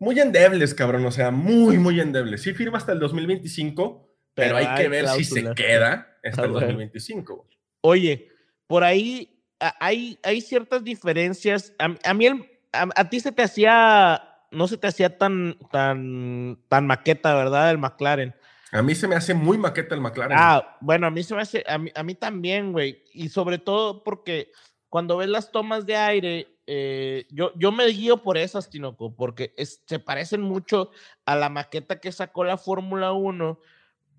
[0.00, 2.42] muy endebles, cabrón, o sea, muy, muy endebles.
[2.42, 5.40] Sí firma hasta el 2025, pero, pero hay, hay que ver cláusula.
[5.40, 6.18] si se queda.
[6.24, 6.66] hasta el bueno.
[6.66, 7.36] 2025.
[7.36, 7.58] güey.
[7.82, 8.28] Oye,
[8.66, 11.72] por ahí hay, hay ciertas diferencias.
[11.78, 15.56] A, a mí, el- a, a ti se te hacía, no se te hacía tan,
[15.70, 17.70] tan, tan maqueta, ¿verdad?
[17.70, 18.34] El McLaren.
[18.72, 20.36] A mí se me hace muy maqueta el McLaren.
[20.38, 23.02] Ah, bueno, a mí se me hace, a mí, a mí también, güey.
[23.14, 24.52] Y sobre todo porque
[24.88, 29.52] cuando ves las tomas de aire, eh, yo, yo me guío por esas, Tinoco, porque
[29.56, 30.90] es- se parecen mucho
[31.26, 33.58] a la maqueta que sacó la Fórmula 1.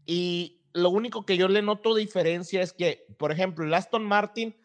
[0.05, 4.55] Y lo único que yo le noto diferencia es que, por ejemplo, el Aston Martin,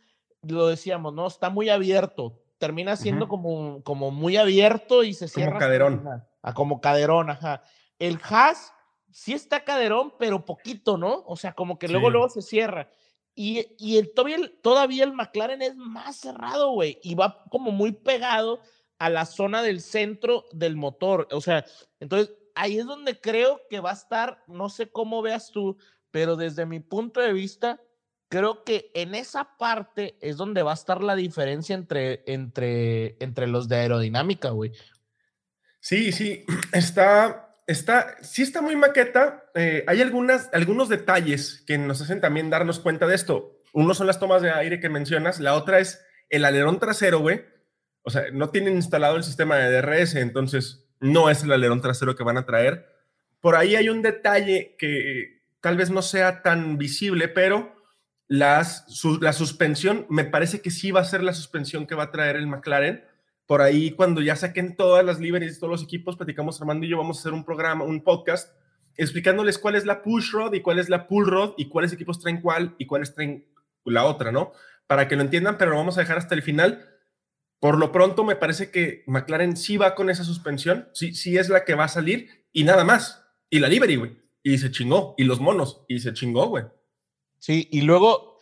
[0.42, 1.26] lo decíamos, ¿no?
[1.26, 2.40] Está muy abierto.
[2.58, 3.30] Termina siendo Ujú.
[3.30, 5.52] como, como muy abierto y se Como cierra.
[5.52, 5.98] el caderón.
[6.00, 6.28] final.
[6.42, 7.62] Ah, como caderón, ajá.
[7.98, 8.72] El Haas
[9.10, 11.22] sí está caderón, pero poquito, ¿no?
[11.26, 12.12] O sea, como que luego, Sí.
[12.12, 12.90] luego se cierra.
[13.34, 17.72] Y, y el, todavía, el, todavía el McLaren es más cerrado, güey, y va como
[17.72, 18.60] muy pegado
[18.98, 21.26] a la zona del centro del motor.
[21.32, 21.64] O sea,
[22.00, 25.76] entonces ahí es donde creo que va a estar, no sé cómo veas tú,
[26.10, 27.80] pero desde mi punto de vista,
[28.28, 33.46] creo que en esa parte es donde va a estar la diferencia entre, entre, entre
[33.46, 34.72] los de aerodinámica, güey.
[35.80, 39.44] Sí, sí, está, está, sí está muy maqueta.
[39.54, 43.60] eh, hay algunas, algunos detalles que nos hacen también darnos cuenta de esto.
[43.72, 46.00] Uno son las tomas de aire que mencionas, la otra es
[46.30, 47.44] el alerón trasero, güey.
[48.02, 52.14] O sea, no tienen instalado el sistema de DRS, entonces no es el alerón trasero
[52.14, 52.86] que van a traer.
[53.40, 57.74] Por ahí hay un detalle que tal vez no sea tan visible, pero
[58.28, 62.04] las, su- la suspensión, me parece que sí va a ser la suspensión que va
[62.04, 63.04] a traer el McLaren
[63.46, 66.98] por ahí cuando ya saquen todas las liveries, todos los equipos, platicamos Armando y yo,
[66.98, 68.56] vamos a hacer un programa, un podcast,
[68.96, 72.20] explicándoles cuál es la push rod y cuál es la pull rod y cuáles equipos
[72.20, 73.46] traen cuál y cuáles traen
[73.84, 74.52] la otra, ¿no?
[74.86, 76.88] Para que lo entiendan, pero lo vamos a dejar hasta el final.
[77.60, 81.48] Por lo pronto, me parece que McLaren sí va con esa suspensión, sí, sí es
[81.48, 83.24] la que va a salir y nada más.
[83.50, 84.16] Y la livery, güey.
[84.42, 85.14] Y se chingó.
[85.16, 85.84] Y los monos.
[85.88, 86.64] Y se chingó, güey.
[87.38, 88.33] Sí, y luego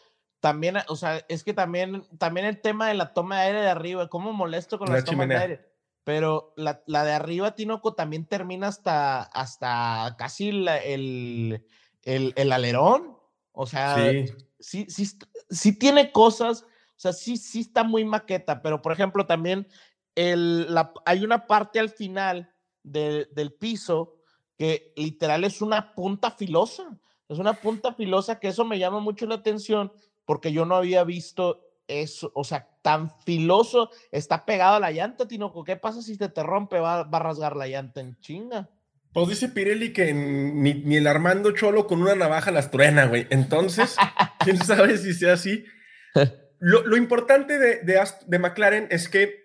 [0.42, 3.68] también, o sea, es que también, también el tema de la toma de aire de
[3.70, 5.40] arriba, cómo molesto con La las tomas de chimenea.
[5.40, 5.72] aire.
[6.02, 11.64] Pero la, la de arriba, Tinoco, también termina hasta, hasta casi la- el,
[12.02, 13.16] el, el alerón.
[13.52, 14.26] O sea, Sí.
[14.58, 16.66] sí, sí, sí tiene cosas, o
[17.02, 19.68] sea, sí, sí está muy maqueta, pero por ejemplo, también
[20.16, 22.52] el, la, hay una parte al final
[22.82, 24.16] de- del piso
[24.58, 26.98] que literal es una punta filosa.
[27.28, 29.92] Es una punta filosa que eso me llama mucho la atención
[30.32, 35.28] porque yo no había visto eso, o sea, tan filoso, está pegado a la llanta,
[35.28, 35.62] Tinoco.
[35.62, 36.78] ¿Qué pasa si te, te rompe?
[36.78, 38.70] Va, va a rasgar la llanta en chinga.
[39.12, 43.26] Pues dice Pirelli que ni, ni el Armando Cholo con una navaja las truena, güey.
[43.28, 43.94] Entonces,
[44.42, 45.66] quién sabe si sea así.
[46.58, 49.36] Lo, lo importante de, de, de McLaren es que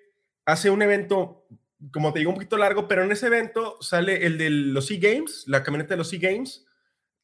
[0.45, 1.49] hace un evento,
[1.91, 4.99] como te digo, un poquito largo, pero en ese evento sale el de los Sea
[5.01, 6.65] Games, la camioneta de los Sea Games,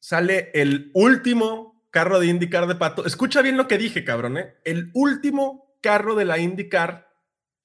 [0.00, 3.06] sale el último carro de IndyCar de Pato.
[3.06, 4.56] Escucha bien lo que dije, cabrón, ¿eh?
[4.64, 7.08] El último carro de la IndyCar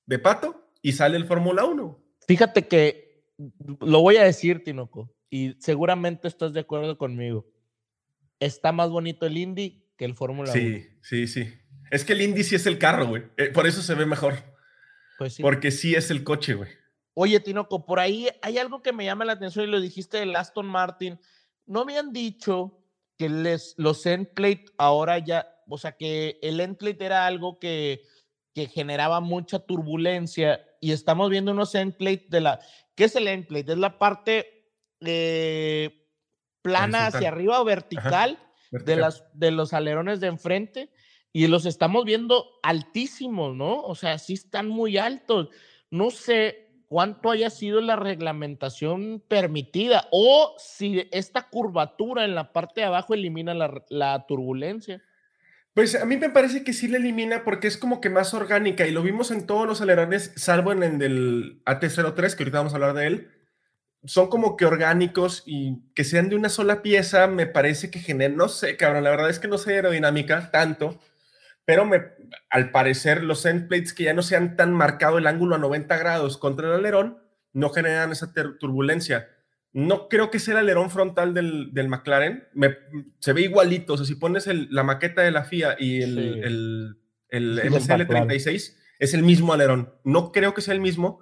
[0.06, 2.00] de Pato y sale el Fórmula 1.
[2.28, 3.24] Fíjate que
[3.80, 7.48] lo voy a decir, Tinoco, y seguramente estás de acuerdo conmigo.
[8.40, 10.62] Está más bonito el Indy que el Fórmula 1.
[10.62, 11.52] Sí, sí, sí.
[11.90, 13.24] Es que el Indy sí es el carro, güey.
[13.36, 14.36] Eh, por eso se ve mejor.
[15.18, 15.42] Pues sí.
[15.42, 16.70] Porque sí es el coche, güey.
[17.16, 20.36] Oye, Tinoco, por ahí hay algo que me llama la atención y lo dijiste del
[20.36, 21.20] Aston Martin.
[21.66, 22.79] No me han dicho
[23.20, 27.60] que les, los end plate ahora ya, o sea, que el end plate era algo
[27.60, 28.02] que,
[28.56, 32.62] que generaba mucha turbulencia y estamos viendo unos end plate de la.
[32.96, 33.74] ¿Qué es el end plate?
[33.74, 36.08] Es la parte eh,
[36.62, 37.18] plana Horizontal.
[37.18, 38.40] hacia arriba o vertical
[38.72, 39.00] de, Vertical.
[39.02, 40.90] las, de los alerones de enfrente
[41.34, 43.82] y los estamos viendo altísimos, ¿no?
[43.82, 45.50] O sea, sí están muy altos.
[45.92, 52.82] No sé cuánto haya sido la reglamentación permitida o si esta curvatura en la parte
[52.82, 55.02] de abajo elimina la, turbulencia.
[55.74, 58.88] Pues a mí me parece que sí la elimina porque es como que más orgánica
[58.88, 62.74] y lo vimos en todos los alerones, salvo en el del AT03, que ahorita vamos
[62.74, 63.32] a hablar de él.
[64.06, 68.34] Son como que orgánicos y que sean de una sola pieza, me parece que genera,
[68.34, 71.00] no sé, cabrón, la verdad es que no sé aerodinámica tanto,
[71.70, 72.02] pero me,
[72.50, 75.96] al parecer los end plates que ya no sean tan marcado el ángulo a 90
[76.00, 77.20] grados contra el alerón,
[77.54, 79.30] no generan esa turbulencia.
[79.72, 82.48] No creo que sea el alerón frontal del, del McLaren.
[82.56, 82.76] Me-
[83.20, 83.94] se ve igualito.
[83.94, 86.40] O sea, si pones el- la maqueta de la FIA y el, Sí.
[86.44, 86.98] el,
[87.30, 89.94] el Sí, del MCL36, es el mismo alerón.
[90.04, 91.20] No creo que sea el mismo,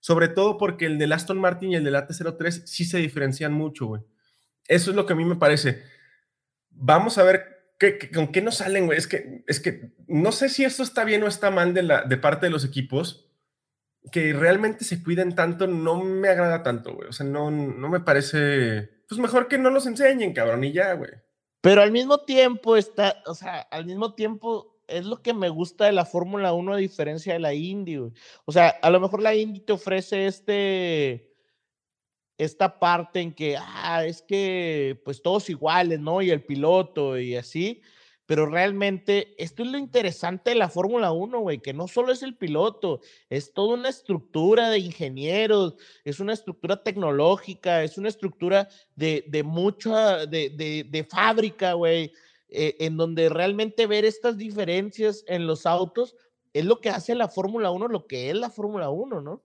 [0.00, 3.84] sobre todo porque el del Aston Martin y el del AT03 sí se diferencian mucho,
[3.88, 4.00] güey.
[4.68, 5.82] Eso es lo que a mí me parece.
[6.70, 7.51] Vamos a ver
[7.82, 8.96] qué, qué- con qué nos salen, güey.
[8.96, 12.02] Es que, es que no sé si esto está bien o está mal de, la,
[12.04, 13.28] de parte de los equipos
[14.12, 17.08] que realmente se cuiden tanto no me agrada tanto, güey.
[17.08, 18.90] O sea, no, no me parece.
[19.08, 21.10] Pues mejor que no los enseñen, cabrón, y ya, güey.
[21.60, 25.84] Pero al mismo tiempo está, o sea, al mismo tiempo es lo que me gusta
[25.86, 27.96] de la Fórmula 1 a diferencia de la Indy.
[27.96, 31.31] O sea, a lo mejor la Indy te ofrece este,
[32.44, 36.22] esta parte en que, ah, es que pues todos iguales, ¿no?
[36.22, 37.80] Y el piloto y así
[38.26, 42.22] pero realmente esto es lo interesante de la Fórmula 1, güey, que no solo es
[42.22, 48.68] el piloto, es toda una estructura de ingenieros, es una estructura tecnológica, es una estructura
[48.96, 52.12] de, de mucha, de, de, de fábrica, güey,
[52.48, 56.16] eh, en donde realmente ver estas diferencias en los autos
[56.54, 59.42] es lo que hace la Fórmula 1 lo que es la Fórmula 1, ¿no?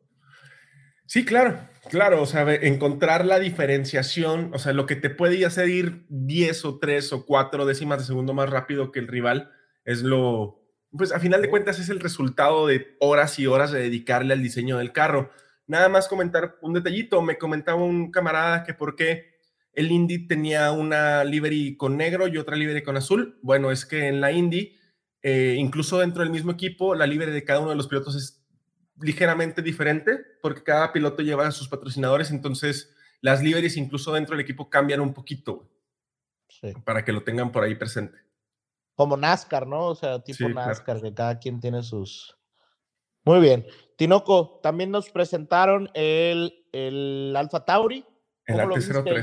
[1.08, 1.58] Sí, claro,
[1.90, 6.66] claro, o sea, encontrar la diferenciación, o sea, lo que te puede hacer ir 10
[6.66, 9.50] o 3 o 4 décimas de segundo más rápido que el rival
[9.86, 13.80] es lo, pues a final de cuentas es el resultado de horas y horas de
[13.80, 15.32] dedicarle al diseño del carro.
[15.66, 19.38] Nada más comentar un detallito, me comentaba un camarada que por qué
[19.72, 23.40] el Indy tenía una livery con negro y otra livery con azul.
[23.44, 24.76] Bueno, es que en la Indy,
[25.22, 28.37] eh, incluso dentro del mismo equipo, la livery de cada uno de los pilotos es
[29.00, 34.44] ligeramente diferente porque cada piloto lleva a sus patrocinadores, entonces las liveries incluso dentro del
[34.44, 35.70] equipo cambian un poquito
[36.84, 38.18] para que lo tengan por ahí presente.
[38.96, 39.88] Como NASCAR, ¿no?
[39.88, 42.36] O sea, tipo NASCAR, que cada quien tiene sus...
[43.24, 43.68] Muy bien.
[43.96, 48.06] Tinoco, también nos presentaron el, el Alfa Tauri.
[48.46, 48.58] El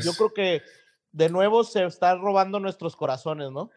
[0.02, 0.62] Yo creo que
[1.10, 3.70] de nuevo se está robando nuestros corazones, ¿no?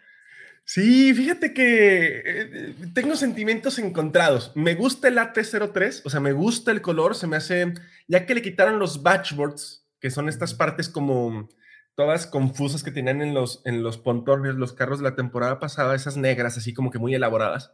[0.70, 4.51] Sí, fíjate que eh, tengo sentimientos encontrados.
[4.53, 7.74] Me gusta el AT03, o sea, me gusta el color, se me hace,
[8.09, 11.47] ya que le quitaron los batchboards, que son estas partes como
[11.95, 15.95] todas confusas que tenían en los, en los pontones, los carros de la temporada pasada,
[15.95, 17.72] esas negras, así como que muy elaboradas.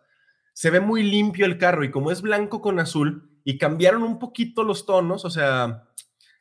[0.54, 4.20] Se ve muy limpio el carro y como es blanco con azul y cambiaron un
[4.20, 5.90] poquito los tonos, o sea,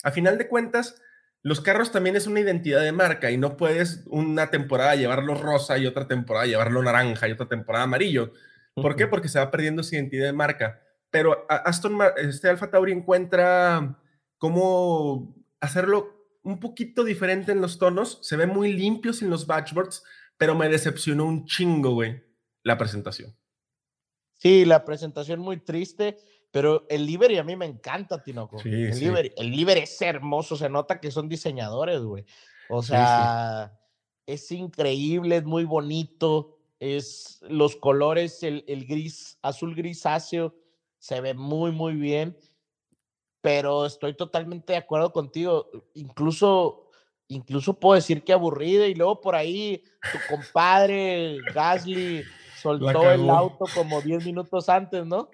[0.05, 1.00] a final de cuentas,
[1.43, 5.76] los carros también es una identidad de marca y no puedes una temporada llevarlo rosa
[5.78, 8.32] y otra temporada llevarlo naranja y otra temporada amarillo.
[8.74, 9.07] ¿Por qué?
[9.07, 10.80] Porque se va perdiendo esa identidad de marca.
[11.11, 13.99] Pero Aston este Alfa Tauri encuentra
[14.38, 18.18] cómo hacerlo un poquito diferente en los tonos.
[18.22, 20.05] Se ve muy limpio sin los batchboards,
[20.36, 22.22] pero me decepcionó un chingo, güey,
[22.62, 23.36] la presentación.
[24.34, 26.18] Sí, la presentación muy triste.
[26.53, 28.59] Pero el livery a mí me encanta, Tinoco.
[28.62, 32.26] el, Livery, el es hermoso, se nota que son diseñadores, güey.
[32.68, 33.72] O sea,
[34.26, 36.59] es increíble, es muy bonito.
[36.78, 40.55] Es los colores, el, el gris, azul grisáceo,
[40.98, 42.36] se ve muy, muy bien.
[43.40, 45.70] Pero estoy totalmente de acuerdo contigo.
[45.94, 46.90] Incluso,
[47.28, 48.86] incluso puedo decir que aburrido.
[48.86, 49.82] Y luego por ahí
[50.12, 52.24] tu compadre Gasly
[52.61, 55.30] soltó el auto como 10 minutos antes, ¿no?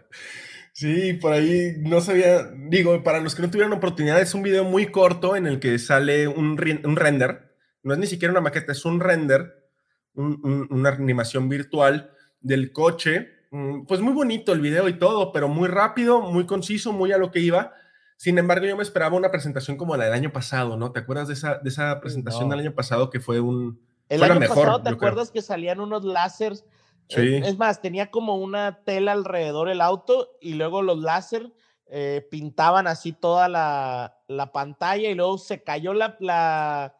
[0.72, 4.64] Sí, por ahí no sabía, digo, para los que no tuvieron oportunidad, es un video
[4.64, 8.72] muy corto en el que sale un, un render, no es ni siquiera una maqueta,
[8.72, 9.68] es un render,
[10.14, 12.10] una animación virtual
[12.40, 16.92] del coche, mm, pues muy bonito el video y todo, pero muy rápido, muy conciso,
[16.92, 17.72] muy a lo que iba.
[18.16, 20.90] Sin embargo, yo me esperaba una presentación como la del año pasado, ¿no?
[20.90, 23.80] ¿Te acuerdas de esa, de esa presentación del año pasado que fue un...
[24.08, 26.64] El año mejor, pasado, ¿te acuerdas que salían unos láseres
[27.08, 31.52] es, más, tenía como una tela alrededor el auto y luego los láser
[31.86, 36.94] eh, pintaban así toda la, pantalla y luego se cayó la, la,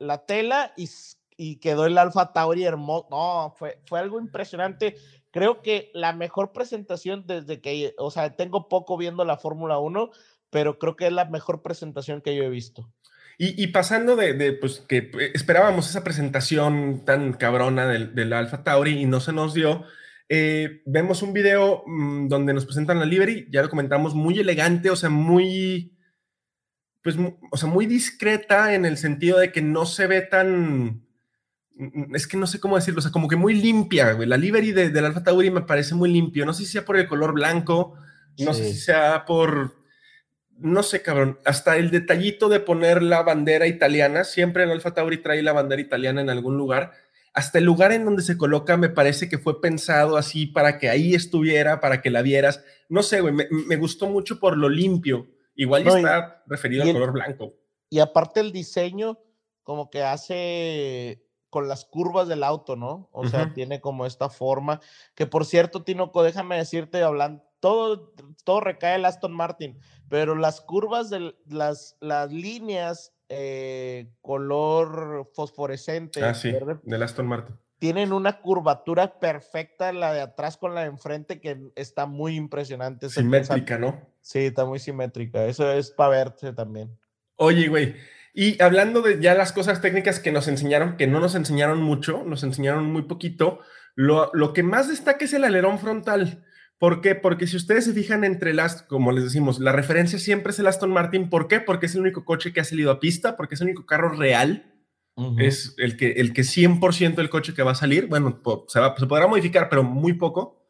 [0.00, 0.88] la tela, y,
[1.36, 3.06] y, quedó el Alfa Tauri hermoso.
[3.10, 4.96] No, fue, fue algo impresionante.
[5.30, 10.10] Creo que la mejor presentación desde que, o sea, tengo poco viendo la Fórmula 1,
[10.50, 12.90] pero creo que es la mejor presentación que yo he visto.
[13.42, 19.00] Y, pasando de, pues, que eh, esperábamos esa presentación tan cabrona del, del Alpha Tauri
[19.00, 19.86] y no se nos dio,
[20.28, 24.90] eh, vemos un video mm, donde nos presentan la livery, ya lo comentamos, muy elegante,
[24.90, 25.96] o sea, muy,
[27.02, 27.16] pues,
[27.50, 31.06] o sea, muy discreta en el sentido de que no se ve tan,
[31.76, 34.28] mm, es que no sé cómo decirlo, o sea, como que muy limpia, güey.
[34.28, 37.08] La livery del Alpha Tauri me parece muy limpio, no sé si sea por el
[37.08, 37.96] color blanco,
[38.36, 39.79] no sé si sea por
[40.60, 45.18] no sé, cabrón, hasta el detallito de poner la bandera italiana, siempre el Alfa Tauri
[45.18, 46.92] trae la bandera italiana en algún lugar,
[47.32, 50.88] hasta el lugar en donde se coloca me parece que fue pensado así para que
[50.88, 52.64] ahí estuviera, para que la vieras.
[52.88, 55.28] No sé, güey, me, gustó mucho por lo limpio.
[55.54, 57.54] Igual ya está referido al color blanco.
[57.88, 59.18] Y aparte el diseño
[59.62, 63.08] como que hace con las curvas del auto, ¿no?
[63.12, 64.80] O sea, tiene como esta forma,
[65.14, 68.12] que por cierto, Tinoco, déjame decirte, hablando, todo,
[68.44, 76.22] todo recae en Aston Martin pero las curvas de las, las líneas eh, color fosforescente
[76.24, 76.52] ah, sí,
[76.82, 81.58] del Aston Martin tienen una curvatura perfecta la de atrás con la de enfrente que
[81.74, 83.08] está muy impresionante.
[83.08, 83.98] Simétrica, ¿no?
[84.20, 85.46] Sí, está muy simétrica.
[85.46, 86.94] Eso es para verse también.
[87.36, 87.96] Oye, güey,
[88.34, 92.22] Y hablando de ya las cosas técnicas que nos enseñaron, que no nos enseñaron mucho,
[92.24, 93.60] nos enseñaron muy poquito,
[93.94, 96.44] lo, lo que más destaca es el alerón frontal.
[96.80, 97.14] ¿Por qué?
[97.14, 100.66] Porque si ustedes se fijan entre las, como les decimos, la referencia siempre es el
[100.66, 101.28] Aston Martin.
[101.28, 101.60] ¿Por qué?
[101.60, 104.08] Porque es el único coche que ha salido a pista, porque es el único carro
[104.08, 104.66] real.
[105.36, 108.06] Es el que, el que 100% del coche que va a salir.
[108.06, 110.66] Bueno, se, va, se podrá modificar, pero muy poco.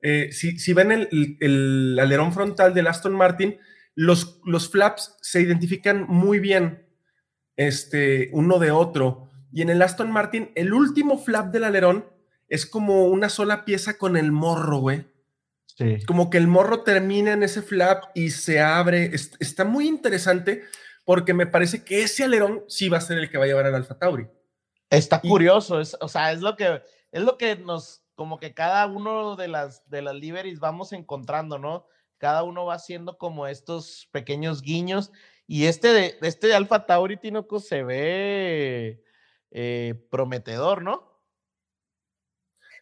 [0.00, 3.58] Eh, si, si, ven el, el, alerón frontal del Aston Martin,
[3.96, 6.86] los, los flaps se identifican muy bien
[7.56, 9.28] este, uno de otro.
[9.52, 12.06] Y en el Aston Martin, el último flap del alerón
[12.48, 15.10] es como una sola pieza con el morro, güey.
[16.06, 19.10] Como que el morro termina en ese flap y se abre.
[19.14, 20.64] está muy interesante
[21.04, 23.66] porque me parece que ese alerón sí va a ser el que va a llevar
[23.66, 24.28] al Alfa Tauri.
[24.90, 28.86] Está curioso, es, o sea, es lo que es lo que nos como que cada
[28.86, 31.86] uno de las de las liveries vamos encontrando, ¿no?
[32.18, 35.10] Cada uno va haciendo como estos pequeños guiños
[35.46, 39.02] y este de este de Alfa Tauri Tinoco se ve
[39.50, 41.08] eh, prometedor, ¿no?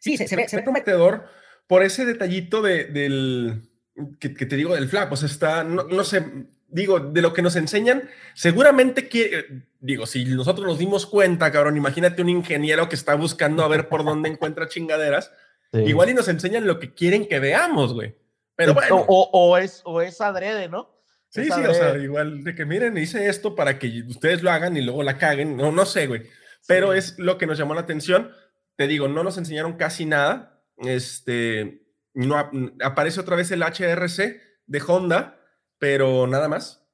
[0.00, 1.28] Sí, se, ve, se ve prometedor
[1.68, 3.70] por ese detallito de, del,
[4.18, 6.24] que, te digo, del flap, o sea, está, no, sé,
[6.66, 11.76] digo, de lo que nos enseñan, seguramente que, digo, si nosotros nos dimos cuenta, cabrón,
[11.76, 15.30] imagínate un ingeniero que está buscando a ver por dónde encuentra chingaderas,
[15.72, 18.16] igual y nos enseñan lo que quieren que veamos, güey.
[18.56, 19.04] Pero bueno.
[19.06, 20.98] O, es, o es adrede, ¿no?
[21.28, 24.76] Sí, sí, o sea, igual de que miren, hice esto para que ustedes lo hagan
[24.76, 26.22] y luego la caguen, no, no sé, güey.
[26.66, 28.32] Pero es lo que nos llamó la atención.
[28.76, 32.36] Te digo, no nos enseñaron casi nada este, no
[32.84, 35.40] aparece otra vez el HRC de Honda,
[35.78, 36.86] pero nada más.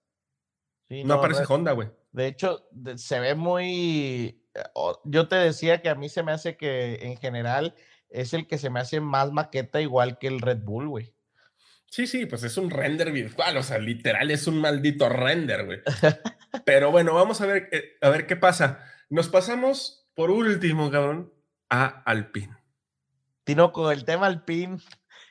[0.88, 1.88] no, aparece Honda, güey.
[2.12, 4.40] De hecho, se ve muy.
[5.04, 7.74] Yo te decía que a mí se me hace que en general
[8.08, 11.12] es el que se me hace más maqueta igual que el Red Bull, güey.
[11.90, 15.80] Sí, sí, pues es un render virtual, o sea, literal es un maldito render, güey.
[16.64, 18.84] Pero bueno, vamos a ver, eh, a ver qué pasa.
[19.10, 21.32] Nos pasamos por último, cabrón,
[21.70, 22.56] a Alpine.
[23.44, 24.78] Tinoco, el tema Alpine,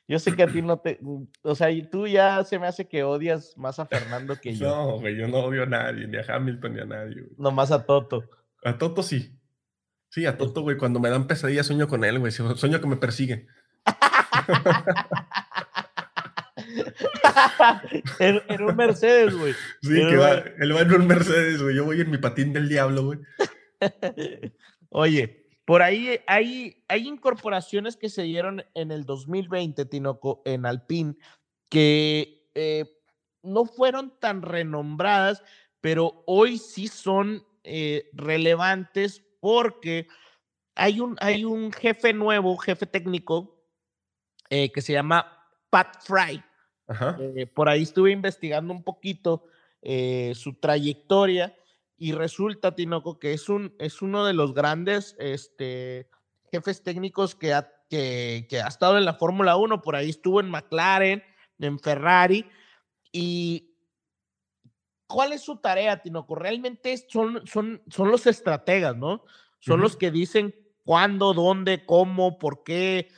[0.08, 1.00] yo sé que a ti no te,
[1.42, 4.68] o sea, y tú ya se me hace que odias más a Fernando que yo.
[4.68, 7.22] No, güey, yo no odio a nadie, ni a Hamilton ni a nadie.
[7.22, 7.34] Güey.
[7.38, 8.24] Nomás a Toto.
[8.64, 9.40] A Toto sí.
[10.10, 12.98] Sí, a Toto, güey, cuando me dan pesadillas sueño con él, güey, sueño que me
[12.98, 13.48] persigue.
[18.20, 19.54] en, un Mercedes, güey.
[19.82, 22.70] Sí, que va, él va en un Mercedes, güey, yo voy en mi patín del
[22.70, 23.20] diablo, güey.
[24.90, 31.16] Oye, por ahí hay, hay incorporaciones que se dieron en el 2020, Tinoco, en Alpine,
[31.70, 32.86] que eh,
[33.42, 35.42] no fueron tan renombradas,
[35.80, 40.08] pero hoy sí son eh, relevantes porque
[40.76, 43.64] hay un, hay un jefe nuevo, jefe técnico,
[44.50, 46.44] eh, que se llama Pat Fry.
[47.54, 49.46] por ahí estuve investigando un poquito
[50.34, 51.56] su trayectoria
[51.98, 56.10] y resulta, Tinoco, que es, un, es uno de los grandes este,
[56.52, 60.50] jefes técnicos que ha, que, ha estado en la Fórmula 1, por ahí estuvo en
[60.50, 61.24] McLaren,
[61.60, 62.46] en Ferrari,
[63.12, 63.76] y
[65.08, 66.36] ¿cuál es su tarea, Tinoco?
[66.36, 69.24] Realmente son, son, son los estrategas, ¿no?
[69.60, 73.10] Son los que dicen cuándo, dónde, cómo, por qué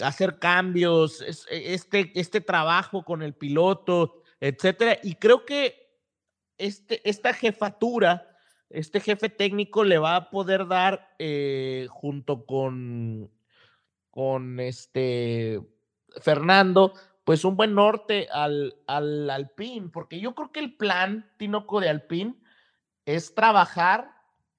[0.00, 4.98] hacer cambios, este, este trabajo con el piloto, etcétera.
[5.02, 5.81] Y creo que
[6.66, 8.32] este, esta jefatura
[8.72, 13.30] este jefe técnico le va a poder dar eh, junto con,
[14.10, 15.60] con este
[16.20, 16.94] Fernando,
[17.24, 19.52] pues un buen norte al, al
[19.92, 22.34] porque yo creo que el plan, Tinoco de Alpine,
[23.04, 24.10] es trabajar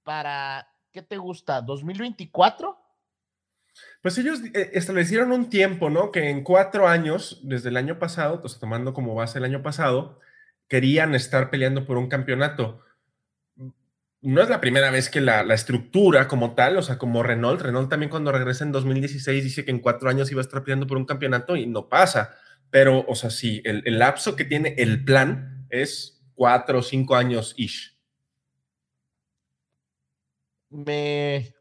[0.04, 1.62] para, ¿qué te gusta?
[1.62, 2.78] ¿2024?
[4.01, 6.12] Pues ellos eh, establecieron un tiempo, ¿no?
[6.12, 10.20] Que en cuatro años, desde el año pasado, pues tomando como base el año pasado,
[10.68, 12.84] querían estar peleando por un campeonato
[14.24, 17.89] no es la primera vez que la, estructura como tal, o sea, como Renault, Renault
[17.89, 20.97] también cuando regresa en 2016 dice que en cuatro años iba a estar peleando por
[20.97, 22.34] un campeonato y no pasa.
[22.70, 27.53] Pero, o sea, sí, el, lapso que tiene el plan es cuatro o cinco años
[27.57, 27.99] ish.
[30.70, 31.53] Me.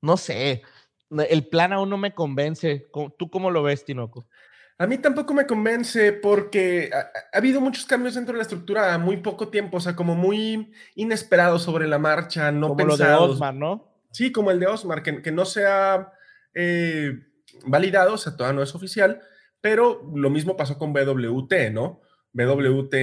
[0.00, 0.62] No sé.
[1.10, 2.88] El plan aún no me convence.
[3.18, 4.26] ¿Tú cómo lo ves, Tinoco?
[4.76, 8.98] A mí tampoco me convence porque ha, habido muchos cambios dentro de la estructura a
[8.98, 13.12] muy poco tiempo, o sea, como muy inesperados sobre la marcha, no como lo de
[13.12, 13.88] Osmar, ¿no?
[14.10, 16.12] Sí, como el de Osmar, que, que no se ha
[16.54, 17.20] eh,
[17.66, 19.20] validado, o sea, todavía no es oficial,
[19.60, 22.00] pero lo mismo pasó con BWT, ¿no?
[22.32, 22.94] BWT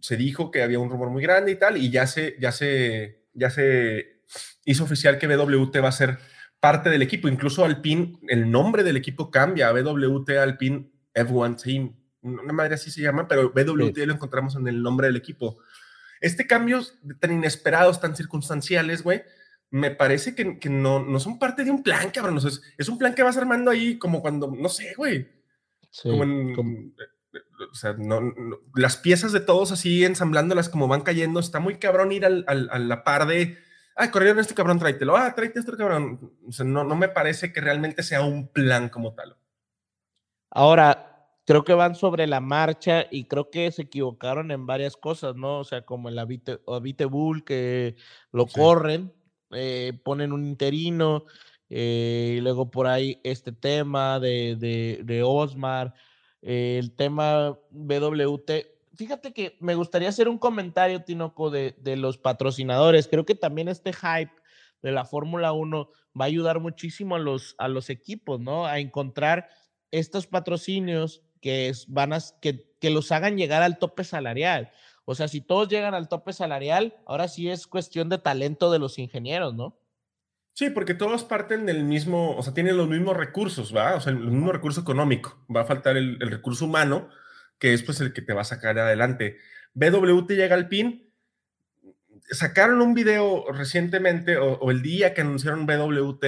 [0.00, 3.24] se dijo que había un rumor muy grande y tal, y ya se, ya se,
[3.32, 4.20] ya se
[4.66, 6.18] hizo oficial que BWT va a ser
[6.64, 7.28] parte del equipo.
[7.28, 11.94] Incluso Alpine, el nombre del equipo cambia a BWT Alpine F1 Team.
[12.22, 15.58] Una madre así se llama, pero BWT lo encontramos en el nombre del equipo.
[16.22, 16.80] este cambio
[17.20, 19.24] tan inesperados, tan circunstanciales, güey,
[19.68, 22.38] me parece que, que no, no son parte de un plan, cabrón.
[22.38, 25.28] es, es, un plan que vas armando ahí como cuando, no sé, güey.
[26.02, 26.94] como en,
[27.70, 28.22] o sea, no,
[28.74, 32.70] las piezas de todos así ensamblándolas como van cayendo, está muy cabrón ir al, al,
[32.72, 33.58] a la par de,
[33.96, 36.32] ah, corrieron este cabrón, tráetelo, ah, tráete este cabrón.
[36.46, 39.36] O sea, no, no me parece que realmente sea un plan como tal.
[40.50, 45.36] Ahora, creo que van sobre la marcha y creo que se equivocaron en varias cosas,
[45.36, 45.60] ¿no?
[45.60, 47.96] O sea, como el Avite, Bull, que
[48.32, 49.12] lo corren,
[49.50, 51.24] eh, ponen un interino,
[51.70, 55.94] eh, y luego por ahí este tema de, de, de Osmar
[56.44, 58.73] el tema BWT.
[58.96, 63.08] Fíjate que me gustaría hacer un comentario, Tinoco, de, de los patrocinadores.
[63.08, 64.32] Creo que también este hype
[64.82, 65.88] de la Fórmula 1
[66.18, 68.66] va a ayudar muchísimo a los, a los equipos, ¿no?
[68.66, 69.48] A encontrar
[69.90, 74.72] estos patrocinios que, van a, que, que los hagan llegar al tope salarial.
[75.04, 78.78] O sea, si todos llegan al tope salarial, ahora sí es cuestión de talento de
[78.78, 79.78] los ingenieros, ¿no?
[80.54, 83.96] Sí, porque todos parten del mismo, o sea, tienen los mismos recursos, ¿va?
[83.96, 85.44] O sea, el mismo recurso económico.
[85.54, 87.08] Va a faltar el, recurso humano,
[87.64, 89.38] que es pues el que te va a sacar adelante.
[89.72, 91.10] BWT llega al PIN.
[92.30, 96.24] Sacaron un video recientemente, o, el día que anunciaron BWT,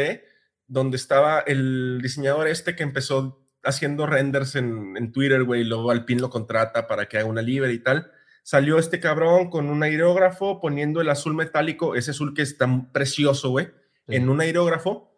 [0.66, 6.22] donde estaba el diseñador este que empezó haciendo renders en, en Twitter, güey, luego Alpine
[6.22, 8.10] lo contrata para que haga una libre y tal.
[8.42, 12.92] Salió este cabrón con un aerógrafo poniendo el azul metálico, ese azul que es tan
[12.92, 13.68] precioso, güey
[14.08, 15.12] en un aerógrafo.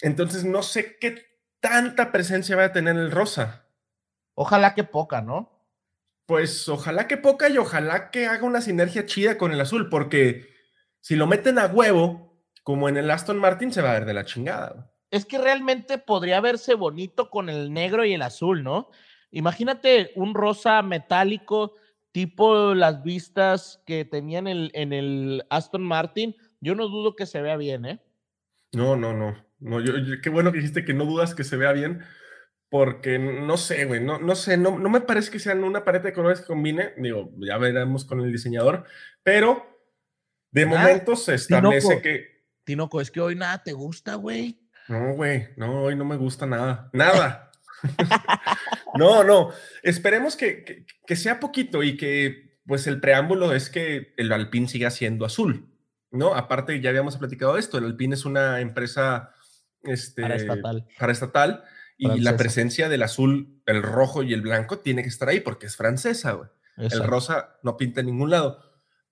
[0.00, 1.26] Entonces no sé qué
[1.60, 3.65] tanta presencia va a tener el rosa.
[4.36, 5.50] Ojalá que poca, ¿no?
[6.26, 10.48] Pues ojalá que poca y ojalá que haga una sinergia chida con el azul, porque
[11.00, 14.14] si lo meten a huevo, como en el Aston Martin, se va a ver de
[14.14, 14.92] la chingada.
[15.10, 18.90] Es que realmente podría verse bonito con el negro y el azul, ¿no?
[19.30, 21.74] Imagínate un rosa metálico
[22.12, 26.34] tipo las vistas que tenían en el Aston Martin.
[26.60, 28.00] Yo no dudo que se vea bien, ¿eh?
[28.72, 29.36] No, no, no.
[29.58, 32.02] no yo, qué bueno que dijiste que no dudas que se vea bien,
[32.68, 36.00] porque no sé, güey, no, no sé, no, no me parece que sean una pared
[36.00, 36.94] de colores que combine.
[36.96, 38.84] Digo, ya veremos con el diseñador,
[39.22, 39.64] pero
[40.50, 42.36] de ah, momento se establece que.
[42.64, 44.60] Tinoco, es que hoy nada te gusta, güey.
[44.88, 46.90] No, güey, no, hoy no me gusta nada.
[46.92, 47.52] Nada.
[48.94, 49.52] no, no.
[49.82, 54.68] Esperemos que, que, que, sea poquito y que, pues, el preámbulo es que el Alpine
[54.68, 55.68] siga siendo azul.
[56.10, 56.34] ¿no?
[56.34, 59.32] Aparte, ya habíamos platicado esto, el Alpine es una empresa
[59.82, 61.64] este, para estatal
[61.96, 65.66] y la presencia del azul, el rojo y el blanco tiene que estar ahí porque
[65.66, 66.48] es francesa, güey.
[66.76, 68.60] El rosa no pinta en ningún lado.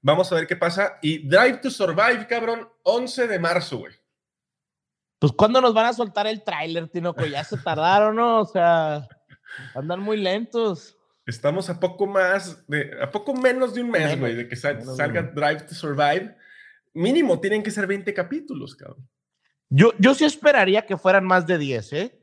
[0.03, 0.99] Vamos a ver qué pasa.
[1.01, 3.93] Y Drive to Survive, cabrón, 11 de marzo, güey.
[5.19, 7.25] Pues, ¿cuándo nos van a soltar el tráiler, Tinoco?
[7.25, 8.41] Ya se tardaron, ¿no?
[8.41, 9.09] O sea,
[9.75, 10.99] andan muy lentos.
[11.25, 15.23] Estamos a poco más, de, a poco menos de un mes, güey, de que salga
[15.23, 16.37] Drive to Survive
[16.95, 19.07] mínimo tienen que ser 20 capítulos, cabrón.
[19.69, 22.21] Yo, yo sí esperaría que fueran más de 10, ¿eh?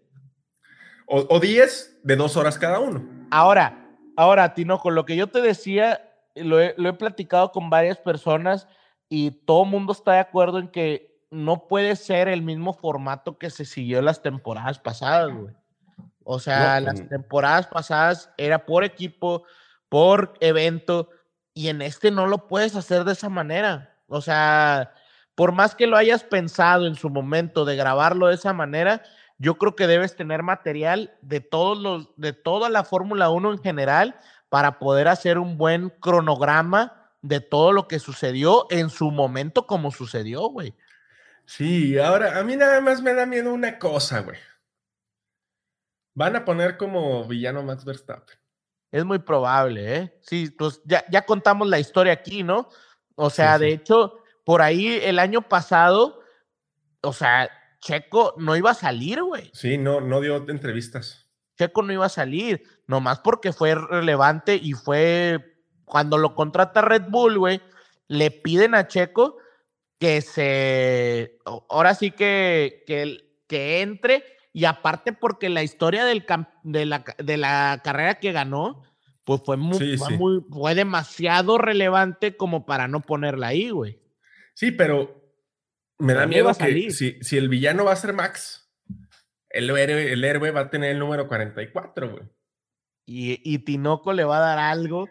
[1.13, 3.03] O, 10 de dos horas cada uno.
[3.31, 3.85] Ahora,
[4.15, 8.65] ahora, Tinoco, lo que yo te decía, lo he, lo he platicado con varias personas
[9.09, 13.37] y todo el mundo está de acuerdo en que no puede ser el mismo formato
[13.37, 15.53] que se siguió las temporadas pasadas, güey.
[16.23, 19.43] O sea, las pues, temporadas pasadas era por equipo,
[19.89, 21.09] por evento,
[21.53, 23.97] y en este no lo puedes hacer de esa manera.
[24.07, 24.93] O sea,
[25.35, 29.01] por más que lo hayas pensado en su momento de grabarlo de esa manera,
[29.41, 33.57] yo creo que debes tener material de todos los, de toda la Fórmula 1 en
[33.57, 34.15] general
[34.49, 39.89] para poder hacer un buen cronograma de todo lo que sucedió en su momento como
[39.89, 40.75] sucedió, güey.
[41.45, 44.37] Sí, ahora a mí nada más me da miedo una cosa, güey.
[46.13, 48.37] Van a poner como villano Max Verstappen.
[48.91, 50.19] Es muy probable, ¿eh?
[50.21, 52.69] Sí, pues ya, ya contamos la historia aquí, ¿no?
[53.15, 56.21] O sea, de hecho, por ahí el año pasado,
[57.01, 57.49] o sea,
[57.81, 59.49] Checo no iba a salir, güey.
[59.53, 61.27] Sí, no, no dio entrevistas.
[61.57, 67.09] Checo no iba a salir, nomás porque fue relevante y fue cuando lo contrata Red
[67.09, 67.61] Bull, güey,
[68.07, 69.37] le piden a Checo
[69.99, 71.37] que se,
[71.69, 73.17] ahora sí que, que,
[73.47, 74.23] que entre
[74.53, 76.25] y aparte porque la historia del,
[76.63, 78.83] de, la, de la carrera que ganó,
[79.23, 79.97] pues fue muy,
[80.49, 84.01] fue demasiado relevante como para no ponerla ahí, güey.
[84.53, 85.20] Sí, pero
[86.01, 88.71] me da miedo que si, si, el villano va a ser Max,
[89.49, 92.23] el héroe, el héroe va a tener el número 44, güey.
[93.05, 95.07] Y, y Tinoco le va a dar algo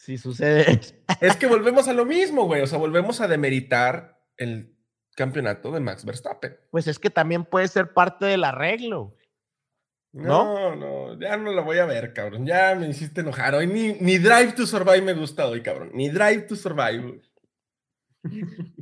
[0.00, 0.80] si sucede.
[1.20, 2.62] Es que volvemos a lo mismo, güey.
[2.62, 4.74] O sea, volvemos a demeritar el
[5.14, 6.56] campeonato de Max Verstappen.
[6.70, 9.14] Pues es que también puede ser parte del arreglo.
[10.12, 10.74] ¿No?
[10.74, 12.46] no, ya no la voy a ver, cabrón.
[12.46, 13.66] Ya me hiciste enojar hoy.
[13.66, 15.90] Ni, ni Drive to Survive me gusta hoy, cabrón.
[15.92, 17.20] Ni Drive to Survive.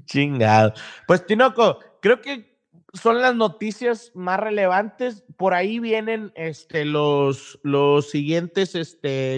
[0.04, 0.72] Chingado.
[1.06, 2.58] Pues Tinoco, creo que
[2.92, 5.24] son las noticias más relevantes.
[5.36, 9.36] Por ahí vienen este, los, los siguientes este,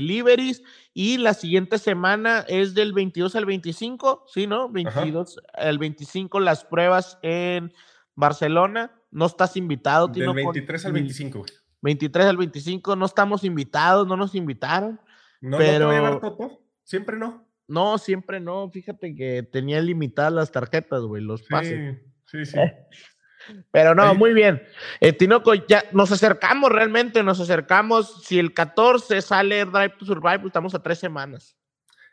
[0.95, 4.69] y la siguiente semana es del 22 al 25, ¿sí, no?
[4.69, 7.73] 22 al 25 las pruebas en
[8.15, 8.93] Barcelona.
[9.11, 11.45] No estás invitado, Del 23 al 25.
[11.83, 15.01] 23 al 25, no estamos invitados, no nos invitaron.
[15.41, 15.73] ¿No, pero...
[15.73, 16.63] ¿no te va a llevar Toto?
[16.85, 17.50] Siempre no.
[17.71, 18.69] No, siempre no.
[18.71, 21.99] Fíjate que tenía limitadas las tarjetas, güey, los pases.
[22.27, 22.59] Sí, sí, sí.
[23.71, 24.61] Pero no, muy bien.
[25.01, 28.25] Eh, Tinoco, ya nos acercamos realmente, nos acercamos.
[28.25, 31.57] Si el 14 sale Drive to Survive, estamos a tres semanas.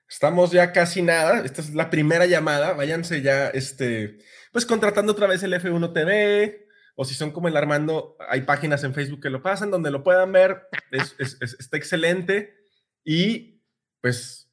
[0.07, 1.43] Estamos ya casi nada.
[1.43, 2.73] Esta es la primera llamada.
[2.73, 4.19] Váyanse ya, este,
[4.51, 6.67] pues contratando otra vez el F1 TV.
[6.95, 10.03] O si son como el Armando, hay páginas en Facebook que lo pasan, donde lo
[10.03, 10.67] puedan ver.
[10.91, 12.55] Es, es, es, está excelente.
[13.03, 13.63] Y
[14.01, 14.46] pues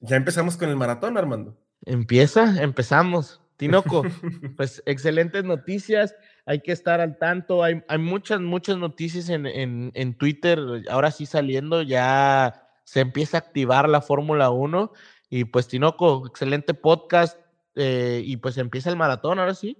[0.00, 1.56] ya empezamos con el maratón, Armando.
[1.84, 3.40] Empieza, empezamos.
[3.56, 4.02] Tinoco,
[4.56, 6.14] pues excelentes noticias,
[6.46, 11.10] hay que estar al tanto, hay, hay muchas, muchas noticias en, en, en, Twitter, ahora
[11.10, 14.92] sí saliendo, ya se empieza a activar la Fórmula 1
[15.28, 17.36] y pues Tinoco, excelente podcast
[17.74, 19.76] eh, y pues empieza el maratón, ahora sí.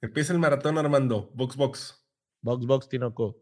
[0.00, 2.06] Empieza el maratón, Armando, box, box.
[2.42, 3.36] Box, box, Tinoco.